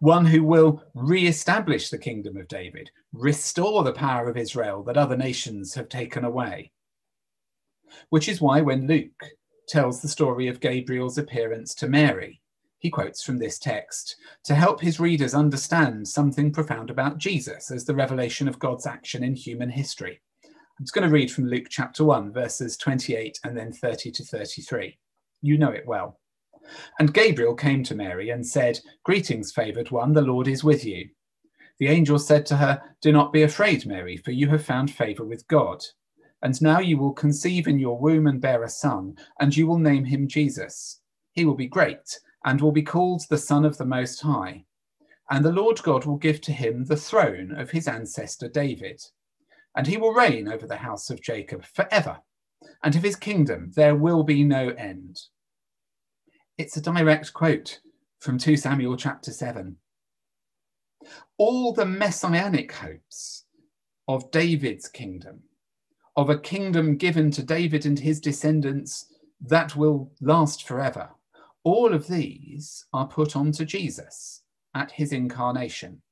one 0.00 0.26
who 0.26 0.42
will 0.42 0.82
re 0.94 1.26
establish 1.26 1.88
the 1.88 1.98
kingdom 1.98 2.36
of 2.36 2.48
David, 2.48 2.90
restore 3.12 3.84
the 3.84 3.92
power 3.92 4.28
of 4.28 4.36
Israel 4.36 4.82
that 4.82 4.98
other 4.98 5.16
nations 5.16 5.74
have 5.74 5.88
taken 5.88 6.24
away. 6.24 6.72
Which 8.10 8.28
is 8.28 8.40
why, 8.40 8.60
when 8.60 8.86
Luke 8.86 9.24
tells 9.68 10.00
the 10.00 10.08
story 10.08 10.48
of 10.48 10.60
Gabriel's 10.60 11.18
appearance 11.18 11.74
to 11.76 11.88
Mary, 11.88 12.40
he 12.78 12.90
quotes 12.90 13.22
from 13.22 13.38
this 13.38 13.58
text 13.58 14.16
to 14.44 14.54
help 14.54 14.80
his 14.80 14.98
readers 14.98 15.34
understand 15.34 16.08
something 16.08 16.50
profound 16.50 16.90
about 16.90 17.18
Jesus 17.18 17.70
as 17.70 17.84
the 17.84 17.94
revelation 17.94 18.48
of 18.48 18.58
God's 18.58 18.86
action 18.86 19.22
in 19.22 19.34
human 19.34 19.68
history. 19.68 20.20
I'm 20.44 20.84
just 20.84 20.94
going 20.94 21.06
to 21.06 21.12
read 21.12 21.30
from 21.30 21.46
Luke 21.46 21.66
chapter 21.68 22.04
1, 22.04 22.32
verses 22.32 22.78
28 22.78 23.38
and 23.44 23.54
then 23.54 23.70
30 23.70 24.10
to 24.12 24.24
33. 24.24 24.98
You 25.42 25.58
know 25.58 25.70
it 25.70 25.86
well. 25.86 26.18
And 26.98 27.12
Gabriel 27.12 27.54
came 27.54 27.84
to 27.84 27.94
Mary 27.94 28.30
and 28.30 28.46
said, 28.46 28.80
Greetings, 29.04 29.52
favored 29.52 29.90
one, 29.90 30.14
the 30.14 30.22
Lord 30.22 30.48
is 30.48 30.64
with 30.64 30.84
you. 30.84 31.08
The 31.78 31.88
angel 31.88 32.18
said 32.18 32.46
to 32.46 32.56
her, 32.56 32.82
Do 33.02 33.12
not 33.12 33.32
be 33.32 33.42
afraid, 33.42 33.84
Mary, 33.84 34.16
for 34.16 34.30
you 34.30 34.48
have 34.48 34.64
found 34.64 34.90
favor 34.90 35.24
with 35.24 35.46
God. 35.48 35.82
And 36.42 36.60
now 36.62 36.78
you 36.80 36.96
will 36.96 37.12
conceive 37.12 37.66
in 37.68 37.78
your 37.78 37.98
womb 37.98 38.26
and 38.26 38.40
bear 38.40 38.62
a 38.62 38.68
son, 38.68 39.16
and 39.40 39.56
you 39.56 39.66
will 39.66 39.78
name 39.78 40.04
him 40.04 40.26
Jesus. 40.26 41.00
He 41.32 41.44
will 41.44 41.54
be 41.54 41.66
great, 41.66 42.18
and 42.44 42.60
will 42.60 42.72
be 42.72 42.82
called 42.82 43.22
the 43.28 43.38
Son 43.38 43.64
of 43.64 43.76
the 43.76 43.84
Most 43.84 44.20
High. 44.20 44.64
And 45.30 45.44
the 45.44 45.52
Lord 45.52 45.82
God 45.82 46.06
will 46.06 46.16
give 46.16 46.40
to 46.42 46.52
him 46.52 46.84
the 46.84 46.96
throne 46.96 47.52
of 47.56 47.70
his 47.70 47.86
ancestor 47.86 48.48
David. 48.48 49.00
And 49.76 49.86
he 49.86 49.96
will 49.96 50.14
reign 50.14 50.48
over 50.48 50.66
the 50.66 50.76
house 50.76 51.10
of 51.10 51.22
Jacob 51.22 51.64
forever, 51.64 52.18
and 52.82 52.96
of 52.96 53.02
his 53.02 53.16
kingdom 53.16 53.70
there 53.76 53.94
will 53.94 54.24
be 54.24 54.42
no 54.42 54.70
end. 54.70 55.20
It's 56.58 56.76
a 56.76 56.80
direct 56.80 57.32
quote 57.32 57.80
from 58.18 58.38
2 58.38 58.56
Samuel 58.56 58.96
chapter 58.96 59.30
7. 59.30 59.76
All 61.38 61.72
the 61.72 61.86
messianic 61.86 62.72
hopes 62.72 63.44
of 64.08 64.30
David's 64.30 64.88
kingdom, 64.88 65.40
of 66.16 66.30
a 66.30 66.38
kingdom 66.38 66.96
given 66.96 67.30
to 67.32 67.42
David 67.42 67.86
and 67.86 67.98
his 67.98 68.20
descendants 68.20 69.06
that 69.40 69.76
will 69.76 70.12
last 70.20 70.66
forever, 70.66 71.10
all 71.64 71.92
of 71.92 72.06
these 72.06 72.86
are 72.92 73.06
put 73.06 73.36
onto 73.36 73.64
Jesus 73.64 74.42
at 74.74 74.90
his 74.90 75.12
incarnation. 75.12 76.02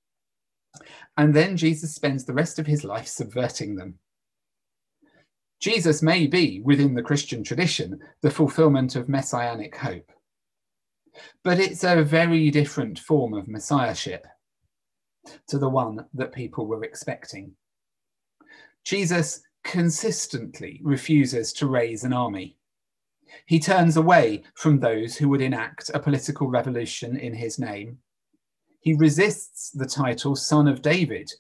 And 1.17 1.35
then 1.35 1.57
Jesus 1.57 1.95
spends 1.95 2.25
the 2.25 2.35
rest 2.35 2.59
of 2.59 2.67
his 2.67 2.85
life 2.85 3.07
subverting 3.09 3.77
them. 3.77 3.99
Jesus 5.61 6.03
may 6.03 6.29
be, 6.29 6.61
within 6.61 6.95
the 6.95 7.03
Christian 7.03 7.43
tradition, 7.43 7.99
the 8.23 8.31
fulfillment 8.31 8.95
of 8.95 9.09
messianic 9.09 9.77
hope. 9.77 10.13
But 11.43 11.59
it's 11.59 11.83
a 11.83 12.05
very 12.05 12.51
different 12.51 13.01
form 13.01 13.35
of 13.35 13.49
messiahship 13.49 14.25
to 15.49 15.59
the 15.59 15.69
one 15.69 16.07
that 16.15 16.33
people 16.33 16.67
were 16.67 16.85
expecting. 16.85 17.53
Jesus 18.85 19.43
consistently 19.65 20.81
refuses 20.83 21.53
to 21.55 21.67
raise 21.67 22.05
an 22.05 22.13
army. 22.13 22.57
He 23.47 23.61
turns 23.61 23.97
away 23.97 24.43
from 24.55 24.81
those 24.81 25.17
who 25.17 25.29
would 25.29 25.43
enact 25.43 25.91
a 25.93 26.01
political 26.01 26.49
revolution 26.49 27.17
in 27.17 27.35
his 27.35 27.59
name. 27.59 27.99
He 28.81 28.95
resists 28.95 29.71
the 29.71 29.87
title 29.87 30.37
Son 30.37 30.69
of 30.69 30.83
David. 30.83 31.31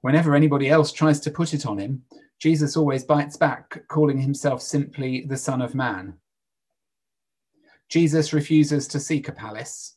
Whenever 0.00 0.34
anybody 0.34 0.68
else 0.68 0.90
tries 0.90 1.20
to 1.20 1.30
put 1.30 1.54
it 1.54 1.66
on 1.66 1.78
him, 1.78 2.02
Jesus 2.40 2.76
always 2.76 3.04
bites 3.04 3.36
back, 3.36 3.86
calling 3.86 4.18
himself 4.18 4.60
simply 4.60 5.24
the 5.24 5.36
Son 5.36 5.62
of 5.62 5.76
Man. 5.76 6.14
Jesus 7.88 8.32
refuses 8.32 8.88
to 8.88 8.98
seek 8.98 9.28
a 9.28 9.32
palace, 9.32 9.96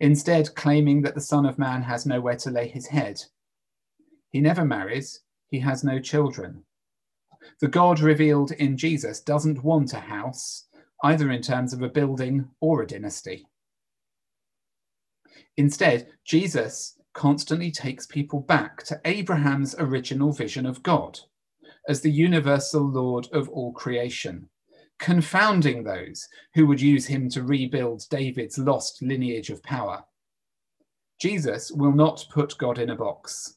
instead, 0.00 0.54
claiming 0.56 1.02
that 1.02 1.14
the 1.14 1.20
Son 1.20 1.46
of 1.46 1.58
Man 1.58 1.82
has 1.82 2.06
nowhere 2.06 2.36
to 2.36 2.50
lay 2.50 2.66
his 2.66 2.86
head. 2.86 3.22
He 4.30 4.40
never 4.40 4.64
marries, 4.64 5.20
he 5.50 5.60
has 5.60 5.84
no 5.84 5.98
children. 5.98 6.64
The 7.60 7.68
God 7.68 8.00
revealed 8.00 8.52
in 8.52 8.76
Jesus 8.76 9.20
doesn't 9.20 9.62
want 9.62 9.92
a 9.92 10.00
house, 10.00 10.66
either 11.04 11.30
in 11.30 11.42
terms 11.42 11.72
of 11.72 11.82
a 11.82 11.88
building 11.88 12.48
or 12.60 12.82
a 12.82 12.86
dynasty. 12.86 13.46
Instead, 15.56 16.08
Jesus 16.24 16.98
constantly 17.14 17.70
takes 17.70 18.06
people 18.06 18.40
back 18.40 18.82
to 18.84 19.00
Abraham's 19.04 19.74
original 19.78 20.32
vision 20.32 20.66
of 20.66 20.82
God 20.82 21.18
as 21.88 22.00
the 22.00 22.10
universal 22.10 22.82
Lord 22.82 23.28
of 23.32 23.48
all 23.48 23.72
creation, 23.72 24.48
confounding 24.98 25.82
those 25.82 26.28
who 26.54 26.66
would 26.66 26.80
use 26.80 27.06
him 27.06 27.30
to 27.30 27.42
rebuild 27.42 28.04
David's 28.10 28.58
lost 28.58 29.02
lineage 29.02 29.50
of 29.50 29.62
power. 29.62 30.04
Jesus 31.20 31.70
will 31.70 31.92
not 31.92 32.26
put 32.30 32.58
God 32.58 32.78
in 32.78 32.90
a 32.90 32.96
box. 32.96 33.55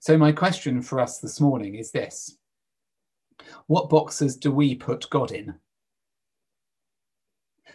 So, 0.00 0.18
my 0.18 0.32
question 0.32 0.82
for 0.82 1.00
us 1.00 1.18
this 1.18 1.40
morning 1.40 1.74
is 1.74 1.90
this 1.90 2.38
What 3.66 3.90
boxes 3.90 4.36
do 4.36 4.52
we 4.52 4.74
put 4.74 5.08
God 5.10 5.32
in? 5.32 5.54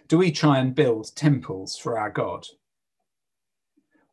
Do 0.08 0.18
we 0.18 0.32
try 0.32 0.58
and 0.58 0.74
build 0.74 1.16
temples 1.16 1.78
for 1.78 2.00
our 2.00 2.10
God? 2.10 2.48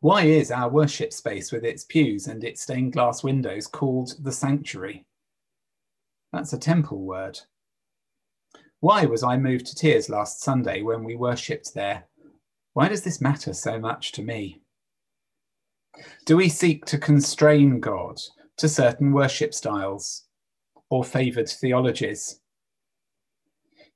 Why 0.00 0.24
is 0.24 0.50
our 0.50 0.68
worship 0.68 1.12
space 1.12 1.50
with 1.50 1.64
its 1.64 1.84
pews 1.84 2.26
and 2.26 2.44
its 2.44 2.62
stained 2.62 2.92
glass 2.92 3.24
windows 3.24 3.66
called 3.66 4.12
the 4.22 4.32
sanctuary? 4.32 5.06
That's 6.32 6.52
a 6.52 6.58
temple 6.58 7.00
word. 7.00 7.40
Why 8.80 9.06
was 9.06 9.22
I 9.22 9.38
moved 9.38 9.66
to 9.66 9.74
tears 9.74 10.10
last 10.10 10.42
Sunday 10.42 10.82
when 10.82 11.02
we 11.02 11.16
worshipped 11.16 11.72
there? 11.72 12.04
Why 12.74 12.88
does 12.88 13.02
this 13.02 13.22
matter 13.22 13.54
so 13.54 13.80
much 13.80 14.12
to 14.12 14.22
me? 14.22 14.60
Do 16.24 16.36
we 16.36 16.48
seek 16.48 16.84
to 16.86 16.98
constrain 16.98 17.80
God 17.80 18.20
to 18.58 18.68
certain 18.68 19.12
worship 19.12 19.54
styles 19.54 20.24
or 20.90 21.04
favoured 21.04 21.48
theologies? 21.48 22.40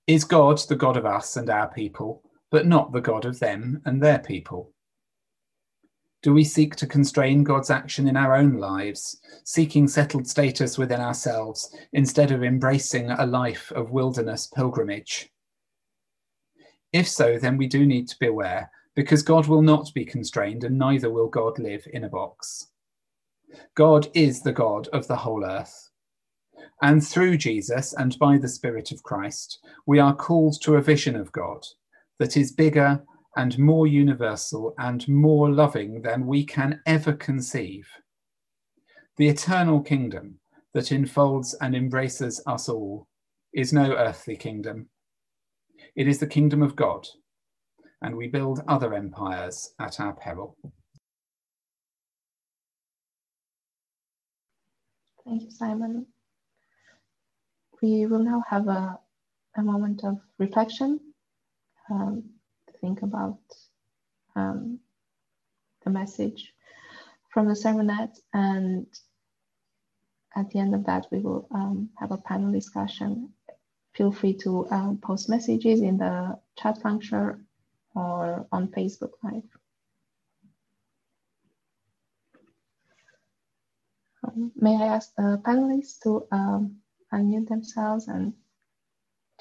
Is 0.07 0.25
God 0.25 0.59
the 0.69 0.77
God 0.77 0.97
of 0.97 1.07
us 1.07 1.37
and 1.37 1.49
our 1.51 1.69
people, 1.69 2.23
but 2.51 2.67
not 2.67 2.93
the 2.93 3.01
God 3.01 3.25
of 3.25 3.39
them 3.39 3.81
and 3.85 4.03
their 4.03 4.19
people? 4.19 4.73
Do 6.23 6.35
we 6.35 6.45
seek 6.45 6.77
to 6.77 6.87
constrain 6.87 7.45
God's 7.45 7.71
action 7.71 8.07
in 8.07 8.17
our 8.17 8.37
own 8.37 8.59
lives, 8.59 9.21
seeking 9.45 9.89
settled 9.89 10.27
status 10.29 10.77
within 10.77 11.01
ourselves 11.01 11.75
instead 11.93 12.31
of 12.31 12.43
embracing 12.43 13.11
a 13.11 13.25
life 13.25 13.73
of 13.73 13.91
wilderness 13.91 14.47
pilgrimage? 14.47 15.31
If 16.93 17.09
so, 17.09 17.39
then 17.39 17.57
we 17.57 17.69
do 17.69 17.87
need 17.87 18.09
to 18.09 18.19
be 18.19 18.27
aware 18.27 18.71
because 19.01 19.23
God 19.23 19.47
will 19.47 19.63
not 19.63 19.91
be 19.95 20.05
constrained 20.05 20.63
and 20.63 20.79
neither 20.79 21.09
will 21.09 21.29
God 21.29 21.59
live 21.59 21.87
in 21.95 22.05
a 22.05 22.09
box. 22.11 22.67
God 23.75 24.09
is 24.13 24.43
the 24.43 24.53
God 24.53 24.89
of 24.89 25.09
the 25.09 25.17
whole 25.17 25.43
earth. 25.43 25.89
And 26.83 27.03
through 27.03 27.39
Jesus 27.39 27.95
and 27.95 28.19
by 28.19 28.37
the 28.37 28.47
Spirit 28.47 28.93
of 28.93 29.03
Christ, 29.03 29.59
we 29.87 29.99
are 29.99 30.15
called 30.15 30.61
to 30.61 30.77
a 30.77 30.83
vision 30.83 31.17
of 31.17 31.33
God 31.33 31.65
that 32.19 32.37
is 32.37 32.53
bigger 32.53 33.03
and 33.39 33.59
more 33.59 33.87
universal 33.87 34.75
and 34.77 35.09
more 35.09 35.51
loving 35.51 36.03
than 36.03 36.27
we 36.27 36.45
can 36.45 36.83
ever 36.85 37.15
conceive. 37.15 37.89
The 39.17 39.29
eternal 39.29 39.81
kingdom 39.81 40.41
that 40.75 40.93
enfolds 40.93 41.55
and 41.63 41.75
embraces 41.75 42.43
us 42.47 42.69
all 42.69 43.09
is 43.55 43.73
no 43.73 43.95
earthly 43.95 44.37
kingdom. 44.37 44.91
It 45.97 46.07
is 46.07 46.19
the 46.19 46.27
kingdom 46.27 46.63
of 46.63 46.77
God, 46.77 47.09
and 48.03 48.17
we 48.17 48.29
build 48.29 48.63
other 48.67 48.95
empires 48.95 49.75
at 49.79 50.01
our 50.01 50.13
peril. 50.15 50.57
Thank 55.25 55.43
you, 55.43 55.51
Simon. 55.51 56.07
We 57.83 58.07
will 58.07 58.25
now 58.25 58.43
have 58.49 58.69
a, 58.69 58.99
a 59.57 59.63
moment 59.63 60.05
of 60.05 60.19
reflection. 60.39 61.01
Um, 61.91 62.25
think 62.81 63.03
about 63.03 63.39
um, 64.35 64.81
the 65.85 65.91
message 65.91 66.53
from 67.33 67.47
the 67.47 67.55
sermonette. 67.55 68.19
And 68.33 68.87
at 70.35 70.51
the 70.51 70.59
end 70.59 70.75
of 70.75 70.87
that, 70.87 71.07
we 71.11 71.19
will 71.19 71.47
um, 71.55 71.91
have 71.99 72.13
a 72.13 72.19
panel 72.19 72.53
discussion. 72.53 73.31
Feel 73.95 74.13
free 74.13 74.35
to 74.39 74.69
um, 74.71 74.99
post 75.03 75.29
messages 75.29 75.81
in 75.81 75.99
the 75.99 76.39
chat 76.57 76.81
function 76.81 77.47
or 77.95 78.47
on 78.53 78.69
Facebook 78.69 79.13
Live. 79.23 79.43
Um, 84.25 84.53
may 84.55 84.77
I 84.77 84.87
ask 84.87 85.15
the 85.17 85.41
panelists 85.45 86.01
to 86.03 86.27
um, 86.31 86.77
unmute 87.13 87.49
themselves 87.49 88.09
and 88.09 88.35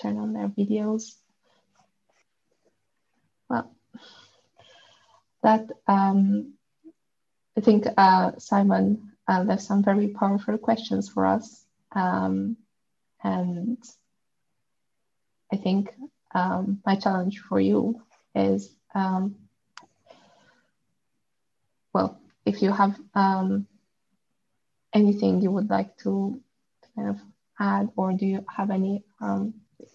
turn 0.02 0.18
on 0.18 0.34
their 0.34 0.48
videos? 0.48 1.16
Well, 3.50 3.76
that 5.44 5.70
um, 5.88 6.54
I 7.58 7.62
think 7.62 7.86
uh, 7.98 8.32
Simon 8.38 9.12
uh, 9.28 9.44
left 9.44 9.64
some 9.64 9.84
very 9.84 10.10
powerful 10.10 10.58
questions 10.58 11.10
for 11.10 11.26
us, 11.26 11.66
um, 11.92 12.58
and 13.24 13.78
I 15.52 15.58
think 15.58 15.94
um, 16.34 16.82
my 16.86 16.96
challenge 16.96 17.40
for 17.40 17.60
you 17.60 18.02
is 18.36 18.76
um, 18.94 19.36
well, 21.94 22.20
if 22.46 22.62
you 22.62 22.72
have 22.72 23.00
um, 23.14 23.68
anything 24.94 25.42
you 25.42 25.52
would 25.52 25.70
like 25.70 25.98
to 25.98 26.40
kind 26.96 27.10
of 27.10 27.18
add, 27.60 27.90
or 27.96 28.14
do 28.14 28.26
you 28.26 28.46
have 28.56 28.72
any, 28.72 29.04
um, 29.22 29.54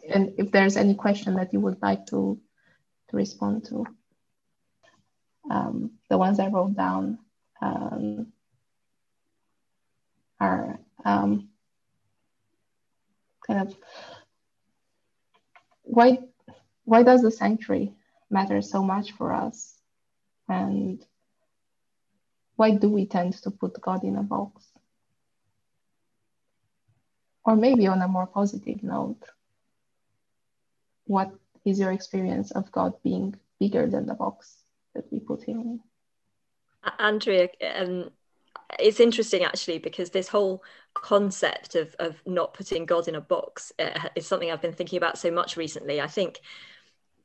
and 0.08 0.34
if 0.38 0.50
there's 0.50 0.76
any 0.76 0.94
question 0.94 1.36
that 1.36 1.52
you 1.52 1.60
would 1.60 1.80
like 1.82 2.06
to 2.06 2.40
to 3.08 3.16
respond 3.16 3.64
to. 3.66 3.86
Um, 5.50 5.92
the 6.08 6.18
ones 6.18 6.40
I 6.40 6.48
wrote 6.48 6.74
down 6.74 7.18
um, 7.60 8.32
are 10.40 10.78
um, 11.04 11.48
kind 13.46 13.68
of 13.68 13.76
why 15.82 16.18
why 16.84 17.02
does 17.02 17.22
the 17.22 17.30
sanctuary 17.30 17.92
matter 18.38 18.60
so 18.60 18.82
much 18.82 19.12
for 19.12 19.28
us 19.32 19.56
and 20.48 20.96
why 22.56 22.70
do 22.82 22.88
we 22.88 23.04
tend 23.06 23.32
to 23.44 23.50
put 23.50 23.80
god 23.80 24.04
in 24.04 24.16
a 24.16 24.22
box 24.22 24.54
or 27.46 27.54
maybe 27.56 27.86
on 27.86 28.02
a 28.02 28.08
more 28.16 28.26
positive 28.26 28.82
note 28.82 29.24
what 31.06 31.30
is 31.64 31.78
your 31.78 31.92
experience 31.92 32.50
of 32.50 32.70
God 32.72 32.94
being 33.02 33.34
bigger 33.60 33.86
than 33.86 34.06
the 34.06 34.14
box 34.14 34.64
that 34.94 35.10
we 35.10 35.20
put 35.20 35.42
him 35.42 35.60
in? 35.60 35.80
Andrea, 36.98 37.48
um, 37.76 38.10
it's 38.78 39.00
interesting 39.00 39.44
actually 39.44 39.78
because 39.78 40.10
this 40.10 40.28
whole 40.28 40.62
concept 40.94 41.74
of 41.74 41.94
of 41.98 42.16
not 42.26 42.54
putting 42.54 42.86
God 42.86 43.08
in 43.08 43.14
a 43.14 43.20
box 43.20 43.72
uh, 43.78 44.08
is 44.14 44.26
something 44.26 44.50
I've 44.50 44.62
been 44.62 44.72
thinking 44.72 44.96
about 44.98 45.18
so 45.18 45.30
much 45.30 45.56
recently. 45.56 46.00
I 46.00 46.06
think 46.06 46.40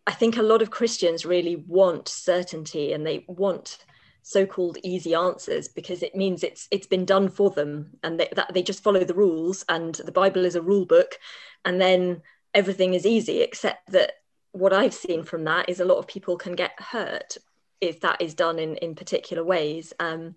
I 0.10 0.12
think 0.12 0.38
a 0.38 0.42
lot 0.42 0.64
of 0.64 0.72
Christians 0.72 1.24
really 1.24 1.58
want 1.68 2.08
certainty 2.08 2.94
and 2.94 3.06
they 3.06 3.26
want 3.28 3.78
so-called 4.24 4.80
easy 4.84 5.14
answers 5.14 5.68
because 5.68 6.02
it 6.02 6.16
means 6.16 6.44
it's 6.44 6.68
it's 6.72 6.88
been 6.88 7.06
done 7.06 7.30
for 7.30 7.52
them 7.52 7.92
and 8.02 8.20
they, 8.20 8.28
that 8.36 8.52
they 8.52 8.64
just 8.64 8.82
follow 8.82 9.04
the 9.04 9.14
rules 9.14 9.64
and 9.70 9.94
the 9.94 10.12
Bible 10.12 10.46
is 10.46 10.56
a 10.56 10.64
rule 10.64 10.88
book 10.88 11.20
and 11.64 11.80
then 11.80 12.24
everything 12.56 12.96
is 12.96 13.06
easy 13.06 13.42
except 13.42 13.92
that 13.92 14.14
what 14.52 14.74
I've 14.74 14.96
seen 14.96 15.22
from 15.24 15.44
that 15.44 15.70
is 15.70 15.80
a 15.80 15.86
lot 15.86 16.00
of 16.00 16.08
people 16.08 16.38
can 16.38 16.56
get 16.56 16.72
hurt 16.82 17.38
if 17.80 18.02
that 18.02 18.20
is 18.20 18.34
done 18.34 18.58
in 18.58 18.78
in 18.78 18.96
particular 18.96 19.44
ways. 19.44 19.94
Um, 20.00 20.36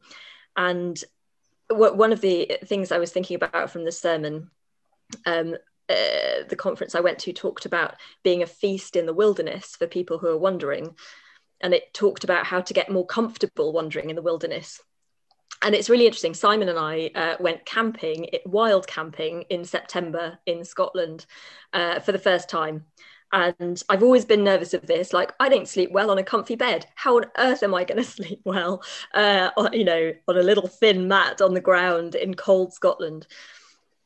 and 0.54 1.02
w- 1.70 1.94
one 1.94 2.12
of 2.12 2.20
the 2.20 2.58
things 2.66 2.92
I 2.92 2.98
was 2.98 3.10
thinking 3.10 3.36
about 3.36 3.70
from 3.70 3.86
the 3.86 3.92
sermon, 3.92 4.50
um, 5.24 5.56
uh, 5.88 6.44
the 6.48 6.56
conference 6.56 6.94
I 6.94 7.00
went 7.00 7.18
to 7.20 7.32
talked 7.32 7.66
about 7.66 7.96
being 8.22 8.42
a 8.42 8.46
feast 8.46 8.96
in 8.96 9.06
the 9.06 9.14
wilderness 9.14 9.76
for 9.76 9.86
people 9.86 10.18
who 10.18 10.28
are 10.28 10.38
wandering, 10.38 10.96
and 11.60 11.74
it 11.74 11.92
talked 11.94 12.24
about 12.24 12.46
how 12.46 12.60
to 12.60 12.74
get 12.74 12.90
more 12.90 13.06
comfortable 13.06 13.72
wandering 13.72 14.10
in 14.10 14.16
the 14.16 14.22
wilderness. 14.22 14.80
And 15.62 15.74
it's 15.76 15.90
really 15.90 16.06
interesting. 16.06 16.34
Simon 16.34 16.68
and 16.68 16.78
I 16.78 17.10
uh, 17.14 17.36
went 17.38 17.64
camping, 17.64 18.28
wild 18.46 18.88
camping 18.88 19.42
in 19.42 19.64
September 19.64 20.38
in 20.44 20.64
Scotland 20.64 21.24
uh, 21.72 22.00
for 22.00 22.10
the 22.10 22.18
first 22.18 22.48
time 22.48 22.86
and 23.32 23.82
I've 23.88 24.02
always 24.02 24.24
been 24.24 24.44
nervous 24.44 24.74
of 24.74 24.86
this. 24.86 25.12
Like, 25.12 25.32
I 25.40 25.48
don't 25.48 25.68
sleep 25.68 25.90
well 25.90 26.10
on 26.10 26.18
a 26.18 26.22
comfy 26.22 26.54
bed. 26.54 26.86
How 26.94 27.16
on 27.16 27.24
earth 27.38 27.62
am 27.62 27.74
I 27.74 27.84
going 27.84 27.96
to 28.02 28.04
sleep 28.04 28.40
well, 28.44 28.82
uh, 29.14 29.50
on, 29.56 29.72
you 29.72 29.84
know, 29.84 30.12
on 30.28 30.36
a 30.36 30.42
little 30.42 30.66
thin 30.68 31.08
mat 31.08 31.40
on 31.40 31.54
the 31.54 31.60
ground 31.60 32.14
in 32.14 32.34
cold 32.34 32.72
Scotland? 32.72 33.26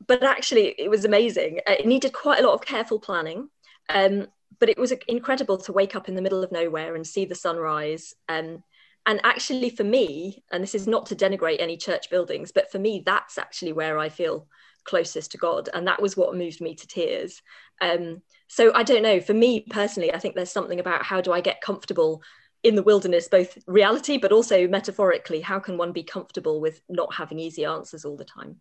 But 0.05 0.23
actually, 0.23 0.75
it 0.77 0.89
was 0.89 1.05
amazing. 1.05 1.59
Uh, 1.67 1.73
it 1.79 1.87
needed 1.87 2.13
quite 2.13 2.39
a 2.39 2.45
lot 2.45 2.53
of 2.53 2.65
careful 2.65 2.99
planning. 2.99 3.49
Um, 3.89 4.27
but 4.59 4.69
it 4.69 4.77
was 4.77 4.93
incredible 5.07 5.57
to 5.59 5.73
wake 5.73 5.95
up 5.95 6.09
in 6.09 6.15
the 6.15 6.21
middle 6.21 6.43
of 6.43 6.51
nowhere 6.51 6.95
and 6.95 7.05
see 7.05 7.25
the 7.25 7.35
sunrise. 7.35 8.13
Um, 8.27 8.63
and 9.05 9.21
actually, 9.23 9.69
for 9.69 9.83
me, 9.83 10.43
and 10.51 10.61
this 10.61 10.75
is 10.75 10.87
not 10.87 11.05
to 11.07 11.15
denigrate 11.15 11.61
any 11.61 11.77
church 11.77 12.09
buildings, 12.09 12.51
but 12.51 12.71
for 12.71 12.79
me, 12.79 13.03
that's 13.05 13.37
actually 13.37 13.73
where 13.73 13.97
I 13.97 14.09
feel 14.09 14.47
closest 14.83 15.31
to 15.31 15.37
God. 15.37 15.69
And 15.73 15.87
that 15.87 16.01
was 16.01 16.17
what 16.17 16.35
moved 16.35 16.61
me 16.61 16.75
to 16.75 16.87
tears. 16.87 17.41
Um, 17.81 18.21
so 18.47 18.73
I 18.73 18.83
don't 18.83 19.03
know, 19.03 19.19
for 19.21 19.33
me 19.33 19.61
personally, 19.69 20.13
I 20.13 20.19
think 20.19 20.35
there's 20.35 20.51
something 20.51 20.79
about 20.79 21.03
how 21.03 21.21
do 21.21 21.31
I 21.31 21.41
get 21.41 21.61
comfortable 21.61 22.21
in 22.63 22.75
the 22.75 22.83
wilderness, 22.83 23.27
both 23.27 23.57
reality, 23.67 24.17
but 24.17 24.31
also 24.31 24.67
metaphorically, 24.67 25.41
how 25.41 25.59
can 25.59 25.77
one 25.77 25.91
be 25.91 26.03
comfortable 26.03 26.59
with 26.59 26.81
not 26.89 27.13
having 27.13 27.39
easy 27.39 27.65
answers 27.65 28.03
all 28.03 28.17
the 28.17 28.25
time? 28.25 28.59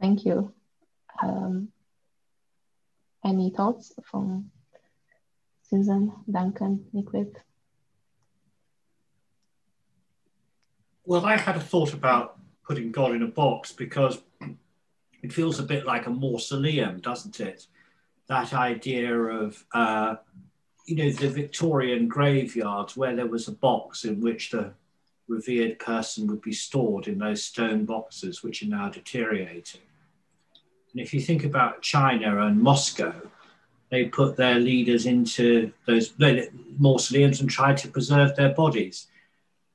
Thank 0.00 0.24
you. 0.24 0.52
Um, 1.22 1.68
any 3.24 3.50
thoughts 3.50 3.92
from 4.04 4.50
Susan, 5.68 6.12
Duncan, 6.30 6.86
Nick? 6.92 7.06
Well, 11.04 11.24
I 11.24 11.36
had 11.36 11.56
a 11.56 11.60
thought 11.60 11.94
about 11.94 12.38
putting 12.64 12.92
God 12.92 13.12
in 13.12 13.22
a 13.22 13.26
box 13.26 13.72
because 13.72 14.20
it 15.22 15.32
feels 15.32 15.58
a 15.58 15.62
bit 15.62 15.84
like 15.86 16.06
a 16.06 16.10
mausoleum, 16.10 17.00
doesn't 17.00 17.40
it? 17.40 17.66
That 18.28 18.52
idea 18.52 19.14
of, 19.14 19.64
uh, 19.72 20.16
you 20.86 20.96
know, 20.96 21.10
the 21.10 21.28
Victorian 21.28 22.08
graveyards 22.08 22.96
where 22.96 23.16
there 23.16 23.26
was 23.26 23.48
a 23.48 23.52
box 23.52 24.04
in 24.04 24.20
which 24.20 24.50
the 24.50 24.72
revered 25.26 25.78
person 25.78 26.26
would 26.26 26.42
be 26.42 26.52
stored 26.52 27.08
in 27.08 27.18
those 27.18 27.42
stone 27.42 27.84
boxes, 27.84 28.42
which 28.42 28.62
are 28.62 28.66
now 28.66 28.88
deteriorating. 28.88 29.80
And 30.92 31.00
if 31.00 31.12
you 31.12 31.20
think 31.20 31.44
about 31.44 31.82
China 31.82 32.46
and 32.46 32.60
Moscow, 32.60 33.14
they 33.90 34.06
put 34.06 34.36
their 34.36 34.58
leaders 34.58 35.06
into 35.06 35.72
those 35.86 36.12
mausoleums 36.78 37.40
and 37.40 37.48
tried 37.48 37.76
to 37.78 37.88
preserve 37.88 38.36
their 38.36 38.54
bodies. 38.54 39.06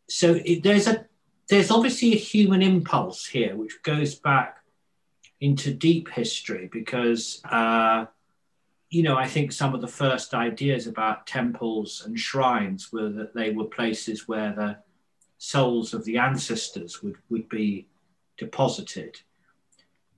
So 0.08 0.40
it, 0.46 0.64
there's 0.64 0.88
a 0.88 1.06
there's 1.50 1.72
obviously 1.72 2.14
a 2.14 2.18
human 2.18 2.62
impulse 2.62 3.26
here, 3.26 3.56
which 3.56 3.82
goes 3.84 4.16
back 4.16 4.58
into 5.42 5.74
deep 5.74 6.10
history 6.10 6.70
because, 6.72 7.42
uh, 7.44 8.06
you 8.90 9.04
know, 9.04 9.18
I 9.18 9.28
think 9.28 9.52
some 9.52 9.76
of 9.76 9.82
the 9.82 9.88
first 9.88 10.34
ideas 10.34 10.88
about 10.88 11.28
temples 11.28 12.04
and 12.06 12.18
shrines 12.18 12.94
were 12.94 13.10
that 13.10 13.34
they 13.34 13.52
were 13.52 13.66
places 13.66 14.28
where 14.28 14.54
the 14.54 14.78
souls 15.38 15.94
of 15.94 16.06
the 16.06 16.18
ancestors 16.18 17.04
would, 17.04 17.18
would 17.30 17.50
be 17.50 17.88
deposited. 18.38 19.20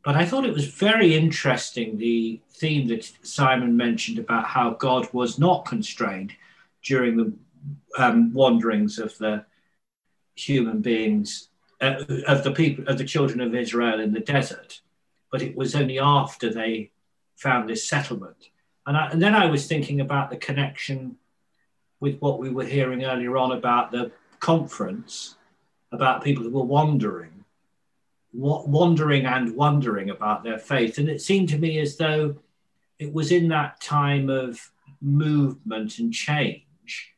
But 0.05 0.15
I 0.15 0.23
thought 0.23 0.45
it 0.45 0.53
was 0.53 0.67
very 0.67 1.15
interesting 1.15 1.97
the 1.97 2.39
theme 2.51 2.87
that 2.89 3.11
Simon 3.23 3.75
mentioned 3.75 4.19
about 4.19 4.45
how 4.45 4.69
God 4.69 5.09
was 5.11 5.39
not 5.39 5.65
constrained 5.65 6.31
during 6.83 7.17
the 7.17 7.33
um, 7.97 8.31
wanderings 8.31 8.99
of 8.99 9.17
the 9.17 9.45
human 10.35 10.81
beings, 10.81 11.49
uh, 11.81 12.03
of 12.27 12.43
the 12.43 12.51
people, 12.51 12.87
of 12.87 12.99
the 12.99 13.03
children 13.03 13.41
of 13.41 13.55
Israel 13.55 13.99
in 13.99 14.13
the 14.13 14.19
desert. 14.19 14.79
But 15.31 15.41
it 15.41 15.55
was 15.55 15.73
only 15.75 15.97
after 15.97 16.53
they 16.53 16.91
found 17.35 17.67
this 17.67 17.89
settlement. 17.89 18.49
And, 18.85 18.95
I, 18.95 19.09
and 19.09 19.19
then 19.19 19.33
I 19.33 19.47
was 19.47 19.65
thinking 19.65 20.01
about 20.01 20.29
the 20.29 20.37
connection 20.37 21.15
with 21.99 22.19
what 22.19 22.37
we 22.37 22.51
were 22.51 22.65
hearing 22.65 23.05
earlier 23.05 23.37
on 23.37 23.53
about 23.53 23.91
the 23.91 24.11
conference, 24.39 25.35
about 25.91 26.23
people 26.23 26.43
who 26.43 26.51
were 26.51 26.63
wandering, 26.63 27.34
wandering 28.35 29.25
and 29.25 29.55
wondering 29.55 30.09
about 30.09 30.43
their 30.43 30.59
faith. 30.59 30.97
And 30.97 31.09
it 31.09 31.21
seemed 31.21 31.49
to 31.49 31.57
me 31.57 31.79
as 31.79 31.97
though 31.97 32.35
it 32.99 33.13
was 33.13 33.31
in 33.31 33.47
that 33.49 33.81
time 33.81 34.29
of 34.29 34.71
movement 35.01 35.99
and 35.99 36.13
change 36.13 37.13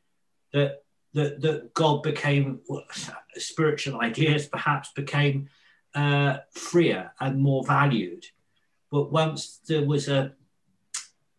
that 0.53 0.83
that, 1.13 1.41
that 1.41 1.73
God 1.73 2.03
became, 2.03 2.59
spiritual 3.35 4.01
ideas 4.01 4.45
perhaps 4.45 4.91
became 4.91 5.49
uh, 5.95 6.37
freer 6.51 7.11
and 7.19 7.41
more 7.41 7.63
valued. 7.63 8.25
But 8.91 9.11
once 9.11 9.59
there 9.67 9.83
was 9.85 10.07
a 10.07 10.33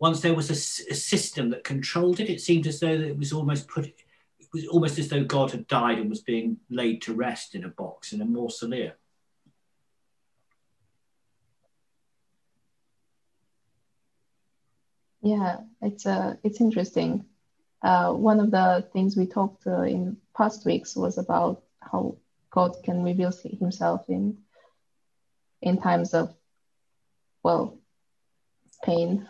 once 0.00 0.20
there 0.20 0.34
was 0.34 0.48
a, 0.50 0.92
a, 0.92 0.94
system 0.94 1.50
that 1.50 1.64
controlled 1.64 2.20
it, 2.20 2.30
it 2.30 2.40
seemed 2.40 2.66
as 2.66 2.78
though 2.78 2.88
it 2.88 3.18
was 3.18 3.32
almost 3.32 3.68
put 3.68 3.86
it 3.86 4.48
was 4.52 4.66
almost 4.66 4.98
as 4.98 5.08
though 5.08 5.24
God 5.24 5.52
had 5.52 5.66
died 5.66 5.98
and 5.98 6.10
was 6.10 6.20
being 6.20 6.56
laid 6.70 7.02
to 7.02 7.14
rest 7.14 7.54
in 7.54 7.64
a 7.64 7.68
box 7.68 8.12
in 8.12 8.20
a 8.20 8.24
mausoleum. 8.24 8.92
Yeah, 15.22 15.60
it's 15.82 16.06
uh, 16.06 16.36
it's 16.44 16.60
interesting 16.60 17.24
uh, 17.82 18.12
one 18.12 18.40
of 18.40 18.50
the 18.50 18.86
things 18.92 19.16
we 19.16 19.26
talked 19.26 19.66
uh, 19.66 19.82
in 19.82 20.16
past 20.36 20.64
weeks 20.64 20.96
was 20.96 21.18
about 21.18 21.62
how 21.80 22.16
God 22.50 22.76
can 22.84 23.02
reveal 23.02 23.32
himself 23.32 24.02
in 24.08 24.38
in 25.62 25.80
times 25.80 26.14
of 26.14 26.34
well 27.42 27.78
pain 28.84 29.26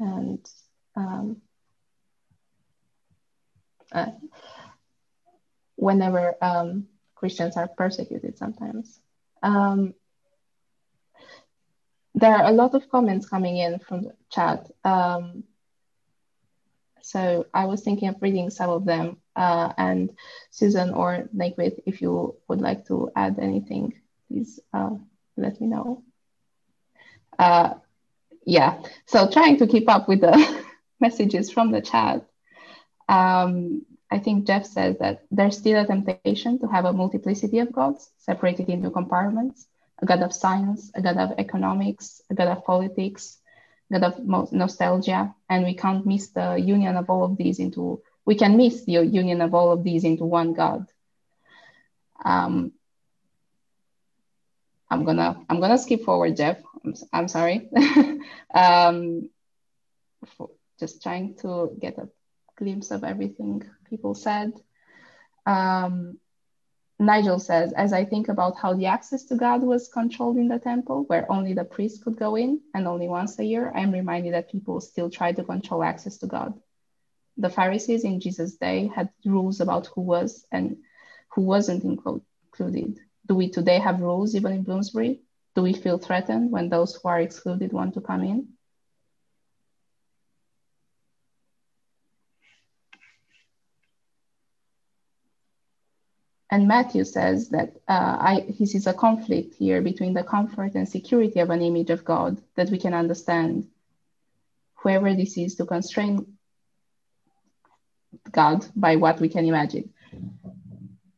and 0.00 0.46
um, 0.94 1.42
uh, 3.92 4.06
whenever 5.76 6.34
um, 6.42 6.86
Christians 7.14 7.56
are 7.56 7.68
persecuted 7.68 8.36
sometimes. 8.38 9.00
Um, 9.42 9.94
there 12.16 12.34
are 12.34 12.46
a 12.46 12.52
lot 12.52 12.74
of 12.74 12.88
comments 12.88 13.28
coming 13.28 13.58
in 13.58 13.78
from 13.78 14.02
the 14.02 14.14
chat. 14.30 14.70
Um, 14.84 15.44
so 17.02 17.46
I 17.52 17.66
was 17.66 17.82
thinking 17.82 18.08
of 18.08 18.16
reading 18.20 18.50
some 18.50 18.70
of 18.70 18.84
them. 18.84 19.18
Uh, 19.36 19.70
and 19.76 20.10
Susan 20.50 20.90
or 20.90 21.28
Naquith, 21.36 21.78
if 21.84 22.00
you 22.00 22.34
would 22.48 22.62
like 22.62 22.86
to 22.86 23.10
add 23.14 23.38
anything, 23.38 23.92
please 24.28 24.58
uh, 24.72 24.96
let 25.36 25.60
me 25.60 25.66
know. 25.66 26.02
Uh, 27.38 27.74
yeah, 28.46 28.80
so 29.04 29.30
trying 29.30 29.58
to 29.58 29.66
keep 29.66 29.86
up 29.90 30.08
with 30.08 30.22
the 30.22 30.64
messages 31.00 31.50
from 31.50 31.70
the 31.70 31.82
chat. 31.82 32.24
Um, 33.10 33.84
I 34.10 34.20
think 34.20 34.46
Jeff 34.46 34.64
says 34.64 34.96
that 35.00 35.26
there's 35.30 35.58
still 35.58 35.82
a 35.82 35.86
temptation 35.86 36.58
to 36.60 36.66
have 36.66 36.86
a 36.86 36.94
multiplicity 36.94 37.58
of 37.58 37.72
gods 37.72 38.10
separated 38.16 38.70
into 38.70 38.90
compartments 38.90 39.66
a 40.00 40.06
god 40.06 40.22
of 40.22 40.32
science, 40.32 40.90
a 40.94 41.02
god 41.02 41.16
of 41.16 41.38
economics, 41.38 42.20
a 42.30 42.34
god 42.34 42.48
of 42.48 42.64
politics, 42.64 43.38
a 43.92 44.00
God 44.00 44.14
of 44.14 44.52
nostalgia, 44.52 45.34
and 45.48 45.64
we 45.64 45.74
can't 45.74 46.06
miss 46.06 46.30
the 46.30 46.56
union 46.56 46.96
of 46.96 47.08
all 47.08 47.24
of 47.24 47.36
these 47.36 47.58
into, 47.58 48.02
we 48.24 48.34
can 48.34 48.56
miss 48.56 48.84
the 48.84 49.04
union 49.04 49.40
of 49.40 49.54
all 49.54 49.72
of 49.72 49.84
these 49.84 50.04
into 50.04 50.24
one 50.24 50.54
God. 50.54 50.86
Um, 52.24 52.72
I'm 54.90 55.04
gonna, 55.04 55.44
I'm 55.48 55.60
gonna 55.60 55.78
skip 55.78 56.04
forward, 56.04 56.36
Jeff. 56.36 56.58
I'm, 56.84 56.94
I'm 57.12 57.28
sorry. 57.28 57.68
um, 58.54 59.30
just 60.78 61.02
trying 61.02 61.36
to 61.36 61.76
get 61.78 61.98
a 61.98 62.08
glimpse 62.56 62.90
of 62.90 63.04
everything 63.04 63.62
people 63.88 64.14
said. 64.14 64.52
Um, 65.44 66.18
Nigel 66.98 67.38
says, 67.38 67.72
as 67.74 67.92
I 67.92 68.06
think 68.06 68.28
about 68.28 68.56
how 68.56 68.72
the 68.72 68.86
access 68.86 69.24
to 69.24 69.36
God 69.36 69.62
was 69.62 69.88
controlled 69.88 70.38
in 70.38 70.48
the 70.48 70.58
temple, 70.58 71.04
where 71.08 71.30
only 71.30 71.52
the 71.52 71.64
priest 71.64 72.02
could 72.02 72.16
go 72.16 72.36
in 72.36 72.62
and 72.72 72.88
only 72.88 73.06
once 73.06 73.38
a 73.38 73.44
year, 73.44 73.70
I'm 73.74 73.92
reminded 73.92 74.32
that 74.32 74.50
people 74.50 74.80
still 74.80 75.10
try 75.10 75.32
to 75.32 75.44
control 75.44 75.82
access 75.82 76.16
to 76.18 76.26
God. 76.26 76.58
The 77.36 77.50
Pharisees 77.50 78.04
in 78.04 78.20
Jesus' 78.20 78.56
day 78.56 78.90
had 78.94 79.10
rules 79.26 79.60
about 79.60 79.88
who 79.88 80.00
was 80.00 80.46
and 80.50 80.78
who 81.34 81.42
wasn't 81.42 81.84
included. 81.84 82.98
Do 83.26 83.34
we 83.34 83.50
today 83.50 83.78
have 83.78 84.00
rules 84.00 84.34
even 84.34 84.52
in 84.52 84.62
Bloomsbury? 84.62 85.20
Do 85.54 85.62
we 85.62 85.74
feel 85.74 85.98
threatened 85.98 86.50
when 86.50 86.70
those 86.70 86.94
who 86.94 87.08
are 87.08 87.20
excluded 87.20 87.74
want 87.74 87.92
to 87.94 88.00
come 88.00 88.22
in? 88.22 88.55
And 96.56 96.66
Matthew 96.66 97.04
says 97.04 97.50
that 97.50 97.76
uh, 97.86 98.16
I, 98.18 98.46
he 98.48 98.64
sees 98.64 98.86
a 98.86 98.94
conflict 98.94 99.56
here 99.56 99.82
between 99.82 100.14
the 100.14 100.22
comfort 100.22 100.74
and 100.74 100.88
security 100.88 101.40
of 101.40 101.50
an 101.50 101.60
image 101.60 101.90
of 101.90 102.02
God 102.02 102.40
that 102.54 102.70
we 102.70 102.78
can 102.78 102.94
understand. 102.94 103.68
Whoever 104.76 105.12
this 105.12 105.36
is 105.36 105.56
to 105.56 105.66
constrain 105.66 106.38
God 108.30 108.64
by 108.74 108.96
what 108.96 109.20
we 109.20 109.28
can 109.28 109.44
imagine. 109.44 109.92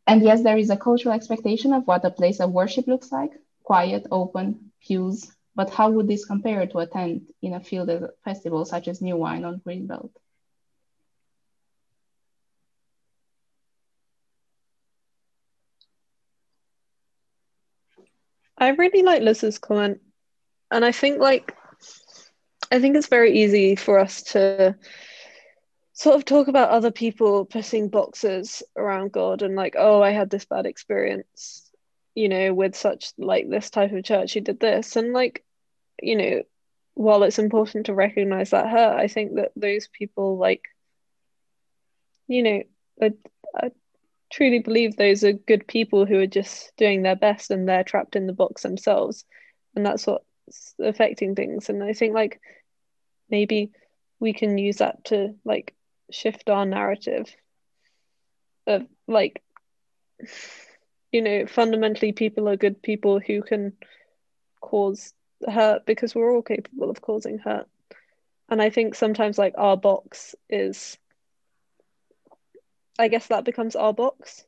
And 0.09 0.25
yes, 0.25 0.43
there 0.43 0.59
is 0.59 0.71
a 0.71 0.77
cultural 0.77 1.15
expectation 1.15 1.73
of 1.73 1.87
what 1.87 2.05
a 2.05 2.11
place 2.11 2.41
of 2.41 2.51
worship 2.51 2.89
looks 2.89 3.13
like 3.13 3.31
quiet, 3.63 4.09
open, 4.11 4.73
pews. 4.85 5.31
But 5.55 5.71
how 5.71 5.89
would 5.91 6.09
this 6.09 6.25
compare 6.25 6.67
to 6.67 6.79
a 6.79 6.87
tent 6.89 7.23
in 7.43 7.55
a 7.55 7.61
field 7.61 7.91
festival 8.25 8.65
such 8.65 8.89
as 8.89 9.01
New 9.01 9.15
Wine 9.17 9.45
on 9.45 9.61
Greenbelt? 9.65 10.11
I 18.59 18.69
really 18.71 19.03
like 19.03 19.23
Liz's 19.23 19.59
comment. 19.59 20.01
And 20.71 20.85
I 20.85 20.93
think 20.93 21.21
like 21.21 21.57
I 22.71 22.81
think 22.81 22.97
it's 22.97 23.07
very 23.09 23.39
easy 23.41 23.77
for 23.77 23.99
us 23.99 24.23
to 24.35 24.77
sort 25.95 26.17
of 26.17 26.25
talk 26.25 26.49
about 26.49 26.71
other 26.71 26.91
people 26.91 27.45
putting 27.45 27.89
boxes 27.89 28.63
around 28.77 29.13
God 29.13 29.43
and 29.43 29.57
like, 29.57 29.75
oh, 29.79 30.03
I 30.03 30.11
had 30.11 30.31
this 30.31 30.45
bad 30.45 30.67
experience. 30.67 31.71
you 32.15 32.29
know, 32.29 32.53
with 32.53 32.75
such 32.75 33.13
like 33.17 33.49
this 33.49 33.71
type 33.71 33.93
of 33.93 34.05
church, 34.05 34.33
he 34.33 34.41
did 34.41 34.59
this. 34.61 34.97
And 34.97 35.13
like, 35.13 35.45
you 36.03 36.17
know, 36.17 36.43
while 36.95 37.23
it's 37.23 37.39
important 37.39 37.87
to 37.87 37.95
recognize 37.95 38.51
that 38.51 38.69
hurt, 38.69 38.97
I 38.99 39.07
think 39.07 39.37
that 39.37 39.53
those 39.55 39.87
people, 39.89 40.37
like, 40.37 40.65
you 42.27 42.43
know, 42.43 42.63
I, 43.01 43.13
I 43.57 43.71
truly 44.31 44.59
believe 44.59 44.97
those 44.97 45.25
are 45.25 45.33
good 45.33 45.67
people 45.67 46.07
who 46.07 46.19
are 46.21 46.27
just 46.27 46.73
doing 46.77 47.03
their 47.03 47.17
best 47.17 47.51
and 47.51 47.69
they're 47.69 47.85
trapped 47.85 48.17
in 48.17 48.27
the 48.27 48.33
box 48.33 48.63
themselves. 48.63 49.25
And 49.75 49.85
that's 49.87 50.07
what's 50.07 50.75
affecting 50.79 51.35
things. 51.35 51.69
And 51.69 51.83
I 51.83 51.93
think, 51.93 52.15
like, 52.15 52.41
maybe 53.31 53.71
we 54.21 54.33
can 54.33 54.59
use 54.59 54.79
that 54.79 55.05
to, 55.07 55.35
like, 55.45 55.75
shift 56.11 56.51
our 56.51 56.67
narrative 56.67 57.35
of, 58.67 58.87
like, 59.07 59.43
you 61.13 61.23
know, 61.23 61.47
fundamentally, 61.47 62.13
people 62.13 62.49
are 62.49 62.57
good 62.57 62.83
people 62.83 63.21
who 63.21 63.43
can 63.43 63.73
cause 64.61 65.15
hurt 65.49 65.87
because 65.87 66.15
we're 66.15 66.35
all 66.35 66.43
capable 66.43 66.91
of 66.91 67.01
causing 67.01 67.39
hurt. 67.39 67.69
And 68.49 68.61
I 68.61 68.71
think 68.71 68.95
sometimes, 68.95 69.39
like, 69.39 69.55
our 69.57 69.77
box 69.77 70.35
is, 70.51 70.99
I 72.99 73.09
guess 73.09 73.29
that 73.29 73.45
becomes 73.45 73.77
our 73.77 73.93
box 73.93 74.45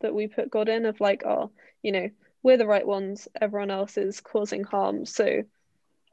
that 0.00 0.14
we 0.14 0.28
put 0.28 0.50
God 0.50 0.68
in, 0.68 0.86
of 0.86 1.00
like, 1.00 1.24
oh, 1.24 1.50
you 1.82 1.92
know, 1.92 2.10
we're 2.42 2.56
the 2.56 2.66
right 2.66 2.86
ones, 2.86 3.28
everyone 3.40 3.70
else 3.70 3.96
is 3.96 4.20
causing 4.20 4.64
harm. 4.64 5.06
So, 5.06 5.42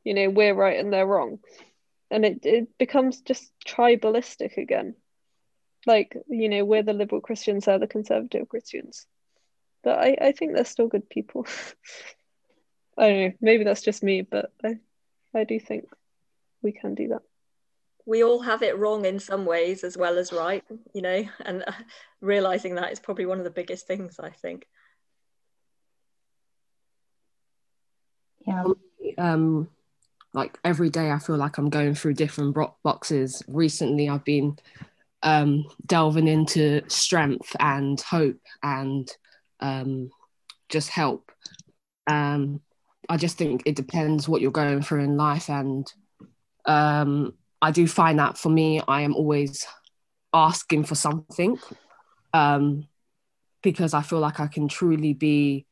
you 0.04 0.14
know, 0.14 0.30
we're 0.30 0.56
right 0.56 0.80
and 0.80 0.92
they're 0.92 1.06
wrong. 1.06 1.40
And 2.10 2.26
it, 2.26 2.46
it 2.46 2.78
becomes 2.78 3.22
just 3.22 3.52
tribalistic 3.66 4.58
again. 4.58 4.96
Like, 5.86 6.18
you 6.28 6.50
know, 6.50 6.66
we're 6.66 6.84
the 6.84 6.94
liberal 6.94 7.22
Christians, 7.22 7.66
they're 7.66 7.80
the 7.80 7.88
conservative 7.88 8.50
Christians 8.50 9.06
but 9.86 10.00
I, 10.00 10.18
I 10.20 10.32
think 10.34 10.54
they're 10.54 10.66
still 10.66 10.88
good 10.88 11.08
people. 11.10 11.46
I 12.98 13.08
don't 13.08 13.22
know, 13.22 13.32
maybe 13.40 13.64
that's 13.64 13.84
just 13.84 14.04
me, 14.04 14.24
but 14.24 14.52
I, 14.64 14.80
I 15.34 15.44
do 15.44 15.60
think 15.60 15.86
we 16.62 16.72
can 16.72 16.96
do 16.96 17.10
that. 17.10 17.22
We 18.06 18.24
all 18.24 18.40
have 18.42 18.62
it 18.62 18.78
wrong 18.78 19.06
in 19.06 19.20
some 19.20 19.46
ways 19.46 19.84
as 19.84 19.98
well 19.98 20.18
as 20.18 20.32
right, 20.32 20.64
you 20.94 21.02
know, 21.02 21.24
and 21.46 21.64
uh, 21.66 21.72
realizing 22.22 22.76
that 22.76 22.92
is 22.92 23.00
probably 23.00 23.26
one 23.26 23.40
of 23.40 23.44
the 23.44 23.50
biggest 23.50 23.88
things, 23.88 24.20
I 24.20 24.30
think. 24.30 24.68
Yeah. 28.46 28.64
Um, 29.18 29.70
like 30.34 30.60
every 30.64 30.90
day, 30.90 31.12
I 31.12 31.20
feel 31.20 31.38
like 31.38 31.58
I'm 31.58 31.70
going 31.70 31.96
through 31.96 32.16
different 32.16 32.56
boxes. 32.84 33.42
Recently, 33.48 34.10
I've 34.10 34.26
been 34.26 34.58
um, 35.24 35.66
delving 35.86 36.28
into 36.28 36.82
strength 36.88 37.56
and 37.60 38.00
hope 38.02 38.40
and 38.62 39.10
um, 39.62 40.12
just 40.70 40.90
help. 40.90 41.32
Um, 42.08 42.62
I 43.10 43.18
just 43.18 43.38
think 43.38 43.64
it 43.66 43.76
depends 43.76 44.28
what 44.28 44.42
you're 44.42 44.52
going 44.52 44.82
through 44.82 45.04
in 45.04 45.18
life. 45.18 45.50
And 45.50 45.92
um, 46.66 47.34
I 47.62 47.72
do 47.72 47.88
find 47.88 48.20
that 48.20 48.38
for 48.38 48.50
me, 48.50 48.82
I 48.88 49.02
am 49.02 49.16
always 49.16 49.66
asking 50.34 50.84
for 50.84 50.96
something 50.96 51.58
um, 52.34 52.88
because 53.64 53.94
I 53.94 54.02
feel 54.02 54.20
like 54.20 54.40
I 54.40 54.48
can 54.48 54.68
truly 54.68 55.14
be 55.14 55.66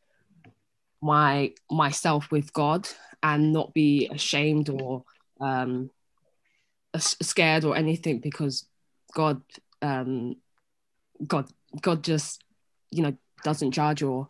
my 1.02 1.54
myself 1.69 2.32
with 2.32 2.54
God 2.54 2.88
and 3.22 3.52
not 3.52 3.74
be 3.74 4.08
ashamed 4.08 4.69
or 4.69 5.04
um, 5.41 5.89
scared 6.98 7.65
or 7.65 7.76
anything 7.76 8.19
because 8.19 8.65
God, 9.13 9.41
um, 9.82 10.38
God, 11.26 11.50
God 11.82 12.04
just, 12.04 12.43
you 12.89 13.04
know, 13.04 13.15
doesn't 13.43 13.72
judge 13.72 14.02
or 14.04 14.30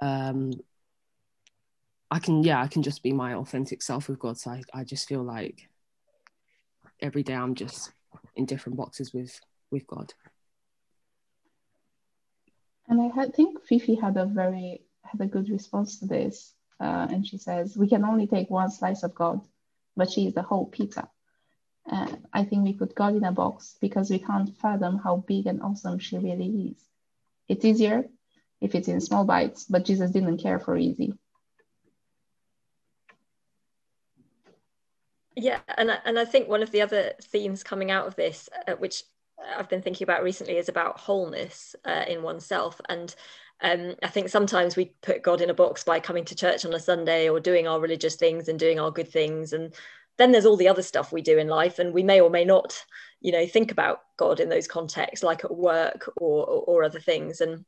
um 0.00 0.52
I 2.10 2.18
can 2.18 2.42
yeah 2.42 2.60
I 2.60 2.66
can 2.66 2.82
just 2.82 3.02
be 3.02 3.12
my 3.12 3.34
authentic 3.34 3.82
self 3.82 4.08
with 4.08 4.18
God. 4.18 4.38
So 4.38 4.50
I, 4.50 4.62
I 4.74 4.84
just 4.84 5.08
feel 5.08 5.22
like 5.22 5.68
every 7.02 7.22
day 7.22 7.34
I'm 7.34 7.54
just 7.54 7.92
in 8.36 8.46
different 8.46 8.76
boxes 8.78 9.12
with 9.12 9.38
with 9.70 9.86
God 9.86 10.12
and 12.88 13.00
I 13.00 13.26
think 13.26 13.64
Fifi 13.64 13.94
had 13.94 14.16
a 14.16 14.26
very 14.26 14.82
had 15.04 15.20
a 15.20 15.26
good 15.26 15.48
response 15.50 15.98
to 15.98 16.06
this 16.06 16.54
uh, 16.80 17.06
and 17.10 17.26
she 17.26 17.38
says 17.38 17.76
we 17.76 17.88
can 17.88 18.04
only 18.04 18.26
take 18.26 18.50
one 18.50 18.70
slice 18.70 19.02
of 19.02 19.14
God 19.14 19.40
but 19.96 20.10
she 20.10 20.26
is 20.26 20.34
the 20.34 20.42
whole 20.42 20.66
pizza 20.66 21.08
uh, 21.90 22.06
I 22.32 22.44
think 22.44 22.64
we 22.64 22.72
put 22.74 22.94
God 22.94 23.16
in 23.16 23.24
a 23.24 23.32
box 23.32 23.76
because 23.80 24.10
we 24.10 24.18
can't 24.18 24.56
fathom 24.58 24.98
how 24.98 25.16
big 25.16 25.46
and 25.46 25.62
awesome 25.62 25.98
she 25.98 26.16
really 26.16 26.72
is. 26.72 26.84
It's 27.48 27.64
easier 27.64 28.04
if 28.60 28.74
it's 28.74 28.88
in 28.88 29.00
small 29.00 29.24
bites, 29.24 29.64
but 29.64 29.84
Jesus 29.84 30.12
didn't 30.12 30.38
care 30.38 30.60
for 30.60 30.76
easy. 30.76 31.14
Yeah, 35.36 35.60
and 35.78 35.90
I, 35.90 35.98
and 36.04 36.18
I 36.18 36.24
think 36.24 36.48
one 36.48 36.62
of 36.62 36.70
the 36.70 36.82
other 36.82 37.12
themes 37.22 37.62
coming 37.62 37.90
out 37.90 38.06
of 38.06 38.16
this, 38.16 38.48
uh, 38.68 38.74
which 38.74 39.04
I've 39.56 39.68
been 39.68 39.82
thinking 39.82 40.04
about 40.04 40.22
recently, 40.22 40.56
is 40.56 40.68
about 40.68 41.00
wholeness 41.00 41.74
uh, 41.84 42.04
in 42.06 42.22
oneself. 42.22 42.80
And 42.88 43.14
um, 43.62 43.94
I 44.02 44.08
think 44.08 44.28
sometimes 44.28 44.76
we 44.76 44.94
put 45.02 45.22
God 45.22 45.40
in 45.40 45.50
a 45.50 45.54
box 45.54 45.84
by 45.84 46.00
coming 46.00 46.24
to 46.26 46.34
church 46.34 46.64
on 46.64 46.74
a 46.74 46.80
Sunday 46.80 47.28
or 47.28 47.40
doing 47.40 47.66
our 47.66 47.80
religious 47.80 48.16
things 48.16 48.48
and 48.48 48.58
doing 48.58 48.78
our 48.78 48.90
good 48.90 49.08
things, 49.08 49.52
and 49.52 49.74
then 50.18 50.32
there's 50.32 50.46
all 50.46 50.58
the 50.58 50.68
other 50.68 50.82
stuff 50.82 51.12
we 51.12 51.22
do 51.22 51.38
in 51.38 51.48
life, 51.48 51.78
and 51.78 51.94
we 51.94 52.02
may 52.02 52.20
or 52.20 52.28
may 52.30 52.44
not, 52.44 52.84
you 53.20 53.32
know, 53.32 53.46
think 53.46 53.72
about 53.72 54.00
God 54.18 54.40
in 54.40 54.50
those 54.50 54.68
contexts, 54.68 55.24
like 55.24 55.44
at 55.44 55.56
work 55.56 56.10
or 56.16 56.44
or, 56.44 56.62
or 56.64 56.84
other 56.84 57.00
things. 57.00 57.40
And 57.40 57.64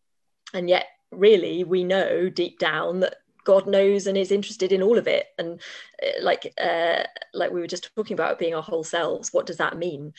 and 0.53 0.68
yet 0.68 0.87
really 1.11 1.64
we 1.64 1.85
know 1.85 2.29
deep 2.29 2.59
down 2.59 3.00
that 3.00 3.16
God 3.44 3.66
knows 3.66 4.07
and 4.07 4.16
is 4.16 4.33
interested 4.33 4.72
in 4.72 4.83
all 4.83 4.98
of 4.98 5.07
it. 5.07 5.26
And 5.38 5.61
uh, 6.02 6.22
like 6.22 6.52
uh, 6.61 7.04
like 7.33 7.52
we 7.52 7.61
were 7.61 7.66
just 7.66 7.94
talking 7.94 8.14
about 8.14 8.38
being 8.38 8.54
our 8.54 8.62
whole 8.62 8.85
selves, 8.85 9.33
what 9.33 9.46
does 9.46 9.59
that 9.59 9.78
mean? 9.78 10.12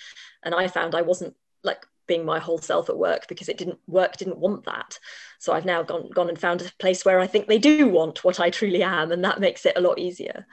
And 0.43 0.55
I 0.55 0.67
found 0.67 0.95
I 0.95 1.01
wasn't 1.01 1.35
like 1.63 1.85
being 2.07 2.25
my 2.25 2.39
whole 2.39 2.59
self 2.59 2.89
at 2.89 2.97
work 2.97 3.27
because 3.27 3.49
it 3.49 3.57
didn't 3.57 3.79
work 3.87 4.17
didn't 4.17 4.37
want 4.37 4.65
that. 4.65 4.99
So 5.39 5.53
I've 5.53 5.65
now 5.65 5.83
gone 5.83 6.09
gone 6.11 6.29
and 6.29 6.39
found 6.39 6.61
a 6.61 6.71
place 6.79 7.03
where 7.03 7.19
I 7.19 7.27
think 7.27 7.47
they 7.47 7.59
do 7.59 7.87
want 7.87 8.23
what 8.23 8.39
I 8.39 8.49
truly 8.49 8.83
am, 8.83 9.11
and 9.11 9.23
that 9.23 9.39
makes 9.39 9.65
it 9.65 9.77
a 9.77 9.81
lot 9.81 9.99
easier. 9.99 10.45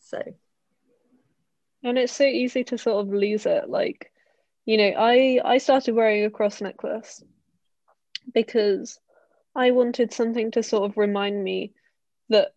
So 0.00 0.22
and 1.82 1.98
it's 1.98 2.12
so 2.12 2.24
easy 2.24 2.64
to 2.64 2.78
sort 2.78 3.04
of 3.04 3.12
lose 3.12 3.46
it. 3.46 3.68
Like, 3.68 4.12
you 4.64 4.76
know, 4.76 4.92
I 4.96 5.40
I 5.44 5.58
started 5.58 5.94
wearing 5.94 6.24
a 6.24 6.30
cross 6.30 6.60
necklace 6.60 7.22
because 8.32 9.00
I 9.54 9.72
wanted 9.72 10.12
something 10.12 10.52
to 10.52 10.62
sort 10.62 10.88
of 10.88 10.96
remind 10.96 11.42
me 11.42 11.74
that 12.28 12.54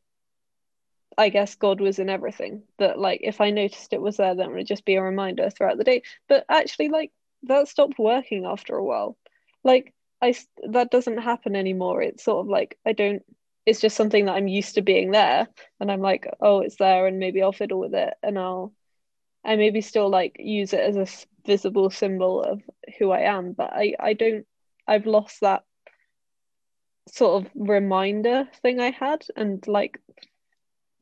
I 1.18 1.30
guess 1.30 1.56
God 1.56 1.80
was 1.82 2.00
in 2.00 2.10
everything. 2.10 2.64
That 2.78 3.00
like 3.00 3.22
if 3.24 3.42
I 3.42 3.52
noticed 3.52 3.94
it 3.94 4.02
was 4.02 4.18
there, 4.18 4.36
then 4.36 4.52
it 4.52 4.54
would 4.54 4.68
just 4.68 4.86
be 4.86 4.96
a 4.96 5.02
reminder 5.02 5.50
throughout 5.50 5.78
the 5.78 5.84
day. 5.84 6.04
But 6.28 6.46
actually, 6.50 6.90
like 6.90 7.12
that 7.44 7.68
stopped 7.68 8.00
working 8.00 8.46
after 8.46 8.76
a 8.76 8.84
while. 8.84 9.18
Like 9.64 9.94
I 10.22 10.36
that 10.70 10.92
doesn't 10.92 11.18
happen 11.20 11.56
anymore. 11.56 12.02
It's 12.02 12.24
sort 12.24 12.46
of 12.46 12.50
like 12.50 12.78
I 12.86 12.94
don't. 12.94 13.24
It's 13.66 13.82
just 13.82 13.96
something 13.98 14.26
that 14.26 14.36
I'm 14.36 14.48
used 14.48 14.76
to 14.76 14.82
being 14.82 15.12
there, 15.12 15.48
and 15.80 15.92
I'm 15.92 16.02
like, 16.02 16.28
oh, 16.40 16.60
it's 16.60 16.76
there, 16.78 17.08
and 17.08 17.20
maybe 17.20 17.42
I'll 17.42 17.52
fiddle 17.52 17.80
with 17.80 17.96
it, 17.96 18.14
and 18.22 18.38
I'll, 18.38 18.74
I 19.44 19.56
maybe 19.56 19.82
still 19.82 20.10
like 20.10 20.38
use 20.40 20.74
it 20.74 20.82
as 20.82 20.98
a 20.98 21.08
visible 21.48 21.90
symbol 21.90 22.44
of 22.44 22.62
who 23.00 23.12
I 23.12 23.22
am. 23.22 23.54
But 23.54 23.74
I 23.74 23.96
I 24.00 24.14
don't. 24.14 24.46
I've 24.88 25.06
lost 25.08 25.42
that 25.42 25.64
sort 27.08 27.46
of 27.46 27.52
reminder 27.56 28.48
thing 28.62 28.80
I 28.80 28.92
had, 28.92 29.26
and 29.36 29.66
like 29.68 30.00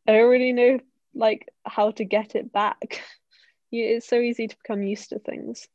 I 0.08 0.18
really 0.18 0.54
know 0.54 0.80
like 1.16 1.48
how 1.66 1.92
to 1.92 2.06
get 2.06 2.36
it 2.36 2.52
back. 2.52 3.02
it's 3.72 4.08
so 4.08 4.20
easy 4.20 4.48
to 4.48 4.58
become 4.58 4.84
used 4.84 5.10
to 5.10 5.20
things. 5.20 5.68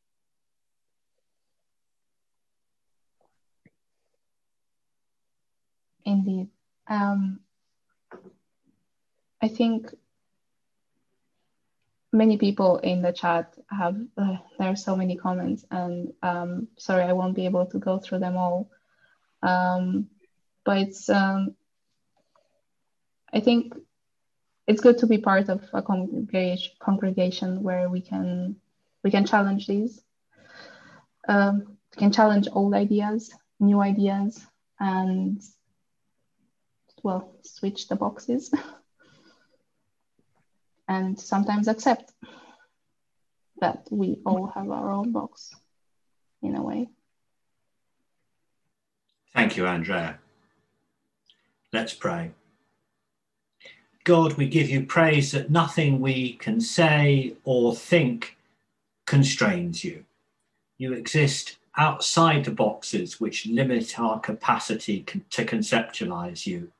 Indeed. 6.04 6.48
Um, 6.88 7.40
I 9.42 9.48
think 9.48 9.94
many 12.12 12.38
people 12.38 12.78
in 12.78 13.02
the 13.02 13.12
chat 13.12 13.54
have, 13.70 13.96
uh, 14.16 14.36
there 14.58 14.68
are 14.68 14.76
so 14.76 14.96
many 14.96 15.16
comments, 15.16 15.64
and 15.70 16.12
um, 16.22 16.68
sorry, 16.78 17.02
I 17.02 17.12
won't 17.12 17.36
be 17.36 17.44
able 17.44 17.66
to 17.66 17.78
go 17.78 17.98
through 17.98 18.20
them 18.20 18.36
all. 18.36 18.70
Um, 19.42 20.08
but 20.68 20.76
it's 20.76 21.08
um, 21.08 21.54
I 23.32 23.40
think 23.40 23.72
it's 24.66 24.82
good 24.82 24.98
to 24.98 25.06
be 25.06 25.16
part 25.16 25.48
of 25.48 25.64
a 25.72 25.80
congregation 25.80 26.72
congregation 26.78 27.62
where 27.62 27.88
we 27.88 28.02
can 28.02 28.56
we 29.02 29.10
can 29.10 29.24
challenge 29.24 29.66
these 29.66 30.02
um, 31.26 31.78
we 31.94 32.00
can 32.00 32.12
challenge 32.12 32.48
old 32.52 32.74
ideas 32.74 33.32
new 33.58 33.80
ideas 33.80 34.46
and 34.78 35.40
well 37.02 37.32
switch 37.40 37.88
the 37.88 37.96
boxes 37.96 38.52
and 40.88 41.18
sometimes 41.18 41.66
accept 41.68 42.12
that 43.62 43.88
we 43.90 44.18
all 44.26 44.48
have 44.48 44.70
our 44.70 44.92
own 44.92 45.12
box 45.12 45.54
in 46.42 46.56
a 46.56 46.62
way. 46.62 46.88
Thank 49.34 49.56
you 49.56 49.66
andrea 49.66 50.18
Let's 51.72 51.92
pray. 51.92 52.30
God, 54.04 54.38
we 54.38 54.48
give 54.48 54.70
you 54.70 54.86
praise 54.86 55.32
that 55.32 55.50
nothing 55.50 56.00
we 56.00 56.32
can 56.34 56.62
say 56.62 57.34
or 57.44 57.76
think 57.76 58.38
constrains 59.06 59.84
you. 59.84 60.04
You 60.78 60.94
exist 60.94 61.58
outside 61.76 62.46
the 62.46 62.52
boxes 62.52 63.20
which 63.20 63.46
limit 63.46 64.00
our 64.00 64.18
capacity 64.18 65.02
to 65.02 65.44
conceptualize 65.44 66.46
you. 66.46 66.72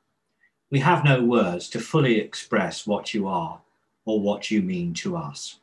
We 0.71 0.79
have 0.79 1.05
no 1.05 1.23
words 1.23 1.69
to 1.71 1.81
fully 1.81 2.19
express 2.19 2.87
what 2.87 3.13
you 3.13 3.29
are 3.29 3.61
or 4.07 4.21
what 4.21 4.51
you 4.51 4.63
mean 4.63 4.95
to 4.95 5.19
us. 5.19 5.59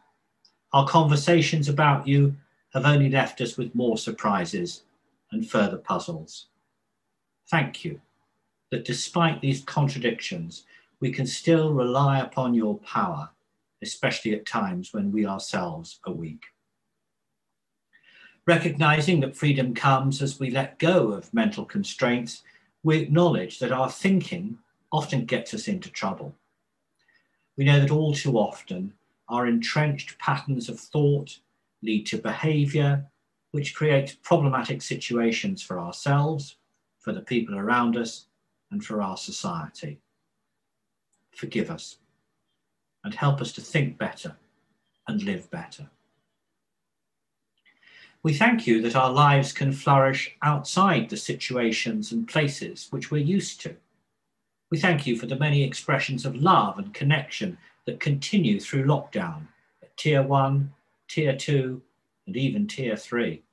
Our 0.72 0.88
conversations 0.88 1.68
about 1.68 2.08
you 2.08 2.36
have 2.76 2.86
only 2.86 3.10
left 3.10 3.42
us 3.42 3.58
with 3.58 3.74
more 3.74 3.98
surprises 3.98 4.84
and 5.32 5.50
further 5.50 5.78
puzzles. 5.78 6.46
Thank 7.50 7.84
you 7.84 8.02
that 8.72 8.86
despite 8.86 9.42
these 9.42 9.64
contradictions, 9.64 10.64
we 11.00 11.12
can 11.12 11.28
still 11.28 11.74
rely 11.74 12.20
upon 12.20 12.54
your 12.54 12.78
power, 12.80 13.30
especially 13.82 14.34
at 14.34 14.46
times 14.46 14.94
when 14.94 15.12
we 15.12 15.26
ourselves 15.26 16.00
are 16.06 16.14
weak. 16.14 16.44
Recognizing 18.48 19.20
that 19.22 19.36
freedom 19.36 19.74
comes 19.74 20.22
as 20.22 20.40
we 20.40 20.52
let 20.52 20.80
go 20.80 21.12
of 21.12 21.34
mental 21.34 21.66
constraints, 21.66 22.44
we 22.84 23.00
acknowledge 23.00 23.60
that 23.60 23.72
our 23.72 23.90
thinking 23.90 24.58
often 24.92 25.26
gets 25.26 25.54
us 25.54 25.68
into 25.68 25.90
trouble. 25.90 26.36
We 27.58 27.66
know 27.66 27.80
that 27.80 27.92
all 27.92 28.14
too 28.14 28.38
often 28.38 28.94
our 29.28 29.48
entrenched 29.48 30.20
patterns 30.20 30.70
of 30.70 30.80
thought 30.80 31.40
lead 31.82 32.06
to 32.08 32.18
behavior 32.18 33.06
which 33.56 33.74
creates 33.74 34.18
problematic 34.22 34.82
situations 34.82 35.64
for 35.64 35.80
ourselves, 35.80 36.58
for 37.00 37.14
the 37.14 37.22
people 37.22 37.58
around 37.58 37.96
us, 37.96 38.26
and 38.72 38.84
for 38.84 39.02
our 39.02 39.18
society. 39.18 40.00
Forgive 41.32 41.70
us 41.70 41.98
and 43.04 43.14
help 43.14 43.42
us 43.42 43.52
to 43.54 43.62
think 43.62 43.98
better 43.98 44.36
and 45.08 45.22
live 45.24 45.50
better. 45.52 45.90
We 48.24 48.34
thank 48.34 48.66
you 48.66 48.82
that 48.82 48.96
our 48.96 49.12
lives 49.12 49.54
can 49.54 49.72
flourish 49.72 50.36
outside 50.42 51.10
the 51.10 51.18
situations 51.18 52.12
and 52.12 52.28
places 52.28 52.88
which 52.90 53.12
we're 53.12 53.20
used 53.20 53.62
to. 53.62 53.76
We 54.72 54.80
thank 54.80 55.06
you 55.06 55.16
for 55.16 55.28
the 55.28 55.36
many 55.36 55.64
expressions 55.64 56.26
of 56.26 56.36
love 56.36 56.80
and 56.80 56.92
connection 56.92 57.60
that 57.86 58.00
continue 58.00 58.60
through 58.60 58.86
lockdown 58.86 59.48
at 59.84 59.96
tier 59.96 60.24
one, 60.24 60.74
tier 61.08 61.36
two, 61.36 61.84
and 62.26 62.36
even 62.36 62.68
tier 62.68 62.98
three. 62.98 63.44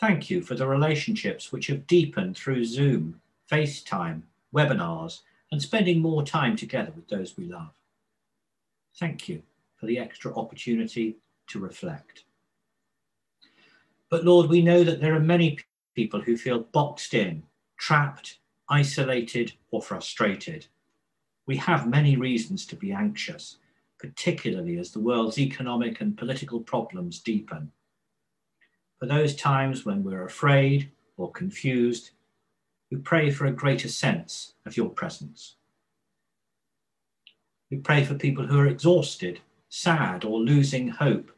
Thank 0.00 0.30
you 0.30 0.40
for 0.40 0.54
the 0.54 0.68
relationships 0.68 1.50
which 1.50 1.66
have 1.66 1.88
deepened 1.88 2.36
through 2.36 2.64
Zoom, 2.64 3.20
FaceTime, 3.50 4.22
webinars, 4.54 5.20
and 5.50 5.62
spending 5.62 6.00
more 6.00 6.22
time 6.22 6.56
together 6.56 6.92
with 6.94 7.08
those 7.08 7.36
we 7.36 7.46
love. 7.46 7.72
Thank 8.98 9.28
you 9.28 9.42
for 9.76 9.86
the 9.86 9.98
extra 9.98 10.34
opportunity 10.34 11.16
to 11.48 11.58
reflect. 11.58 12.24
But 14.10 14.24
Lord, 14.24 14.48
we 14.48 14.62
know 14.62 14.84
that 14.84 15.00
there 15.00 15.14
are 15.14 15.20
many 15.20 15.58
people 15.94 16.20
who 16.20 16.36
feel 16.36 16.60
boxed 16.60 17.14
in, 17.14 17.42
trapped, 17.76 18.38
isolated, 18.68 19.52
or 19.70 19.82
frustrated. 19.82 20.66
We 21.46 21.56
have 21.56 21.88
many 21.88 22.16
reasons 22.16 22.66
to 22.66 22.76
be 22.76 22.92
anxious, 22.92 23.56
particularly 23.98 24.78
as 24.78 24.90
the 24.90 25.00
world's 25.00 25.38
economic 25.38 26.00
and 26.00 26.16
political 26.16 26.60
problems 26.60 27.20
deepen. 27.20 27.72
For 28.98 29.06
those 29.06 29.34
times 29.36 29.84
when 29.84 30.02
we're 30.02 30.24
afraid 30.24 30.90
or 31.16 31.30
confused, 31.30 32.10
we 32.90 32.96
pray 32.98 33.30
for 33.30 33.46
a 33.46 33.52
greater 33.52 33.88
sense 33.88 34.54
of 34.64 34.76
your 34.76 34.88
presence. 34.88 35.56
We 37.70 37.78
pray 37.78 38.04
for 38.04 38.14
people 38.14 38.46
who 38.46 38.58
are 38.58 38.66
exhausted, 38.66 39.40
sad, 39.68 40.24
or 40.24 40.40
losing 40.40 40.88
hope. 40.88 41.30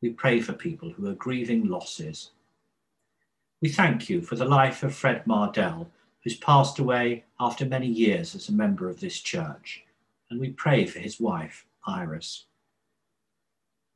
We 0.00 0.10
pray 0.10 0.40
for 0.40 0.54
people 0.54 0.90
who 0.90 1.06
are 1.08 1.14
grieving 1.14 1.68
losses. 1.68 2.30
We 3.60 3.68
thank 3.68 4.08
you 4.08 4.22
for 4.22 4.36
the 4.36 4.46
life 4.46 4.82
of 4.82 4.94
Fred 4.94 5.24
Mardell, 5.26 5.88
who's 6.24 6.36
passed 6.36 6.78
away 6.78 7.24
after 7.38 7.66
many 7.66 7.86
years 7.86 8.34
as 8.34 8.48
a 8.48 8.52
member 8.52 8.88
of 8.88 9.00
this 9.00 9.20
church, 9.20 9.84
and 10.30 10.40
we 10.40 10.50
pray 10.50 10.86
for 10.86 11.00
his 11.00 11.20
wife, 11.20 11.66
Iris. 11.86 12.44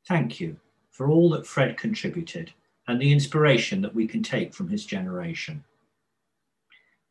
Thank 0.06 0.40
you 0.40 0.56
for 0.90 1.08
all 1.08 1.30
that 1.30 1.46
Fred 1.46 1.78
contributed 1.78 2.52
and 2.86 3.00
the 3.00 3.12
inspiration 3.12 3.80
that 3.80 3.94
we 3.94 4.06
can 4.06 4.22
take 4.22 4.52
from 4.52 4.68
his 4.68 4.84
generation. 4.84 5.64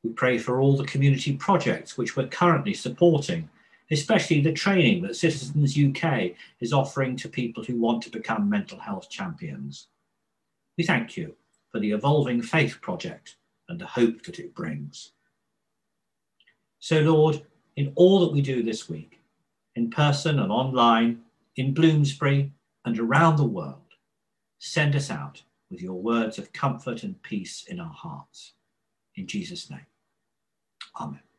We 0.04 0.12
pray 0.12 0.38
for 0.38 0.60
all 0.60 0.76
the 0.76 0.86
community 0.86 1.36
projects 1.36 1.98
which 1.98 2.16
we're 2.16 2.28
currently 2.28 2.74
supporting, 2.74 3.50
especially 3.92 4.42
the 4.42 4.54
training 4.54 5.04
that 5.04 5.16
Citizens 5.16 5.78
UK 5.78 6.32
is 6.60 6.74
offering 6.74 7.16
to 7.18 7.30
people 7.30 7.64
who 7.64 7.78
want 7.78 8.02
to 8.04 8.10
become 8.10 8.50
mental 8.50 8.80
health 8.80 9.10
champions. 9.10 9.88
We 10.78 10.84
thank 10.86 11.18
you 11.18 11.36
for 11.72 11.80
the 11.80 11.92
Evolving 11.92 12.42
Faith 12.42 12.80
project 12.82 13.36
and 13.70 13.80
the 13.80 13.86
hope 13.86 14.24
that 14.24 14.40
it 14.40 14.56
brings. 14.56 15.12
So, 16.80 17.00
Lord, 17.02 17.46
in 17.76 17.94
all 17.96 18.20
that 18.22 18.34
we 18.34 18.42
do 18.42 18.64
this 18.64 18.90
week, 18.90 19.22
in 19.76 19.90
person 19.90 20.40
and 20.40 20.52
online, 20.52 21.22
in 21.56 21.74
Bloomsbury 21.74 22.52
and 22.86 23.00
around 23.00 23.36
the 23.36 23.44
world, 23.44 23.78
send 24.60 24.96
us 24.96 25.12
out 25.12 25.44
with 25.70 25.82
your 25.82 26.02
words 26.02 26.38
of 26.38 26.52
comfort 26.54 27.04
and 27.04 27.22
peace 27.22 27.66
in 27.68 27.80
our 27.80 27.94
hearts. 27.94 28.54
In 29.16 29.28
Jesus' 29.28 29.70
name. 29.70 29.86
Amen. 31.00 31.31